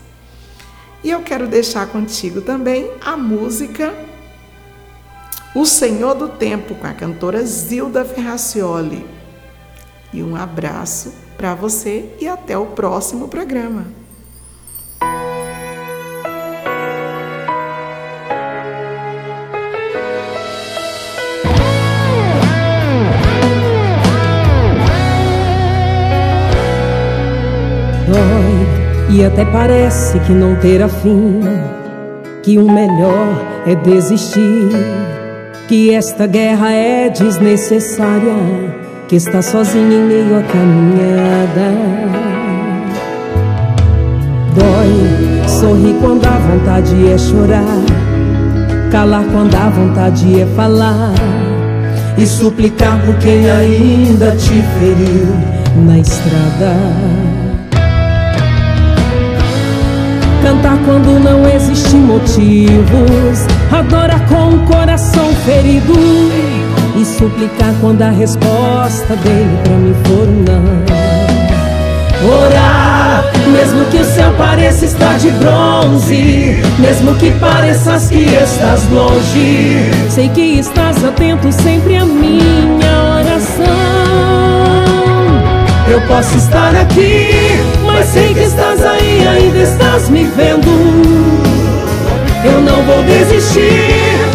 E 1.02 1.10
eu 1.10 1.22
quero 1.22 1.46
deixar 1.46 1.86
contigo 1.86 2.42
também 2.42 2.90
a 3.00 3.16
música 3.16 3.94
O 5.54 5.64
Senhor 5.64 6.14
do 6.14 6.28
Tempo, 6.28 6.74
com 6.74 6.86
a 6.86 6.92
cantora 6.92 7.42
Zilda 7.44 8.04
Ferracioli. 8.04 9.17
E 10.12 10.22
um 10.22 10.34
abraço 10.34 11.12
para 11.36 11.54
você 11.54 12.14
e 12.20 12.26
até 12.26 12.56
o 12.56 12.66
próximo 12.66 13.28
programa. 13.28 13.98
E 29.18 29.24
até 29.24 29.44
parece 29.44 30.20
que 30.20 30.32
não 30.32 30.54
terá 30.60 30.88
fim, 30.88 31.40
que 32.40 32.56
o 32.56 32.70
melhor 32.70 33.34
é 33.66 33.74
desistir, 33.74 34.68
que 35.66 35.92
esta 35.92 36.24
guerra 36.24 36.70
é 36.70 37.08
desnecessária, 37.08 38.32
que 39.08 39.16
está 39.16 39.40
sozinho 39.40 39.90
em 39.90 40.06
meio 40.06 40.38
à 40.38 40.42
caminhada. 40.42 41.72
Dói, 44.54 45.48
sorri 45.48 45.96
quando 45.98 46.26
a 46.26 46.38
vontade 46.38 47.08
é 47.08 47.16
chorar, 47.16 47.64
calar 48.92 49.24
quando 49.32 49.54
a 49.54 49.70
vontade 49.70 50.40
é 50.40 50.46
falar, 50.54 51.14
e 52.18 52.26
suplicar 52.26 53.00
por 53.06 53.14
quem 53.16 53.50
ainda 53.50 54.32
te 54.32 54.62
feriu 54.78 55.34
na 55.86 55.98
estrada. 55.98 56.74
Cantar 60.42 60.78
quando 60.84 61.18
não 61.18 61.48
existe 61.48 61.96
motivos. 61.96 63.46
Adorar 63.72 64.26
com 64.28 64.54
o 64.54 64.66
coração 64.66 65.32
ferido. 65.44 65.92
E 66.98 67.04
suplicar 67.04 67.72
quando 67.80 68.02
a 68.02 68.10
resposta 68.10 69.14
dele 69.22 69.58
pra 69.62 69.76
mim 69.76 69.94
for 70.04 70.26
não. 70.26 70.98
Orar, 72.28 73.22
mesmo 73.52 73.84
que 73.84 73.98
o 73.98 74.04
céu 74.04 74.32
pareça 74.36 74.84
estar 74.84 75.16
de 75.18 75.30
bronze, 75.30 76.60
mesmo 76.80 77.14
que 77.14 77.30
pareças 77.38 78.08
que 78.08 78.24
estás 78.24 78.82
longe, 78.90 79.88
sei 80.10 80.28
que 80.30 80.58
estás 80.58 81.04
atento 81.04 81.52
sempre 81.52 81.96
à 81.96 82.04
minha 82.04 83.20
oração. 83.20 83.64
Eu 85.88 86.00
posso 86.08 86.36
estar 86.36 86.74
aqui, 86.74 87.28
mas 87.86 88.06
sei 88.06 88.34
que 88.34 88.40
estás 88.40 88.84
aí, 88.84 89.24
ainda 89.28 89.58
estás 89.58 90.08
me 90.08 90.24
vendo. 90.24 90.68
Eu 92.44 92.60
não 92.60 92.82
vou 92.82 93.02
desistir, 93.04 94.27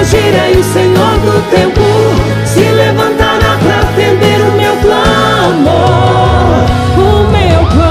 e 0.00 0.56
o 0.56 0.62
Senhor 0.62 1.18
do 1.24 1.50
tempo 1.50 1.80
se 2.46 2.60
levantará 2.60 3.58
para 3.58 3.80
atender 3.80 4.40
o 4.40 4.52
meu 4.52 4.76
clamor. 4.76 5.74
O 6.96 7.00
meu 7.32 7.66
clamor. 7.66 7.88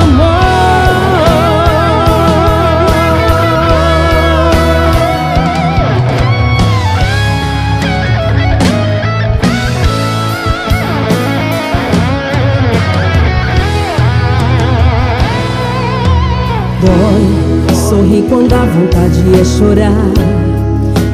Dói, 16.82 17.76
sorrir 17.76 18.24
quando 18.30 18.54
a 18.54 18.66
vontade 18.66 19.22
é 19.40 19.44
chorar, 19.44 20.27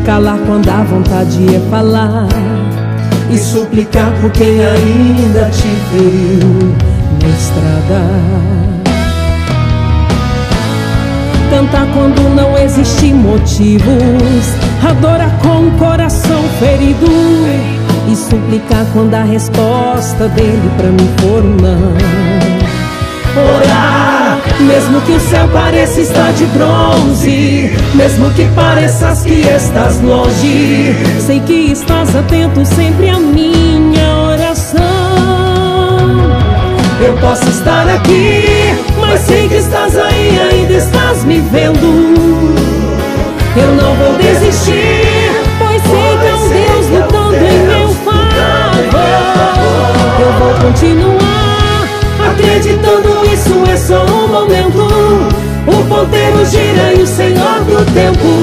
calar 0.05 0.37
quando 0.45 0.69
a 0.69 0.83
vontade 0.83 1.55
é 1.55 1.59
falar 1.69 2.27
e 3.29 3.37
suplicar 3.37 4.11
por 4.19 4.31
quem 4.31 4.59
ainda 4.59 5.49
te 5.49 5.67
feriu 5.91 6.75
na 7.21 7.29
estrada. 7.29 8.01
Cantar 11.49 11.87
quando 11.93 12.35
não 12.35 12.57
existe 12.57 13.13
motivos, 13.13 14.45
adorar 14.87 15.31
com 15.41 15.67
o 15.67 15.71
coração 15.77 16.43
ferido 16.59 17.07
e 18.11 18.15
suplicar 18.15 18.85
quando 18.91 19.13
a 19.13 19.23
resposta 19.23 20.27
dele 20.29 20.71
pra 20.77 20.89
mim 20.89 21.09
for 21.19 21.43
não. 21.43 21.93
Orar, 23.35 24.02
mesmo 24.63 25.01
que 25.01 25.11
o 25.11 25.19
céu 25.19 25.47
pareça 25.49 26.01
estar 26.01 26.31
de 26.33 26.45
bronze, 26.45 27.71
mesmo 27.93 28.29
que 28.31 28.45
pareças 28.55 29.23
que 29.23 29.41
estás 29.41 30.01
longe, 30.01 30.95
sei 31.19 31.39
que 31.41 31.71
estás 31.71 32.15
atento 32.15 32.65
sempre 32.65 33.09
à 33.09 33.19
minha 33.19 34.17
oração. 34.17 34.83
Eu 37.05 37.13
posso 37.17 37.49
estar 37.49 37.87
aqui, 37.89 38.43
mas 38.99 39.19
sei 39.21 39.49
que 39.49 39.55
estás 39.55 39.97
aí, 39.97 40.39
ainda 40.51 40.73
estás 40.73 41.23
me 41.25 41.39
vendo. 41.39 42.53
Eu 43.55 43.75
não 43.75 43.93
vou 43.95 44.13
desistir, 44.17 45.12
Senhor 57.93 58.11
do 58.13 58.42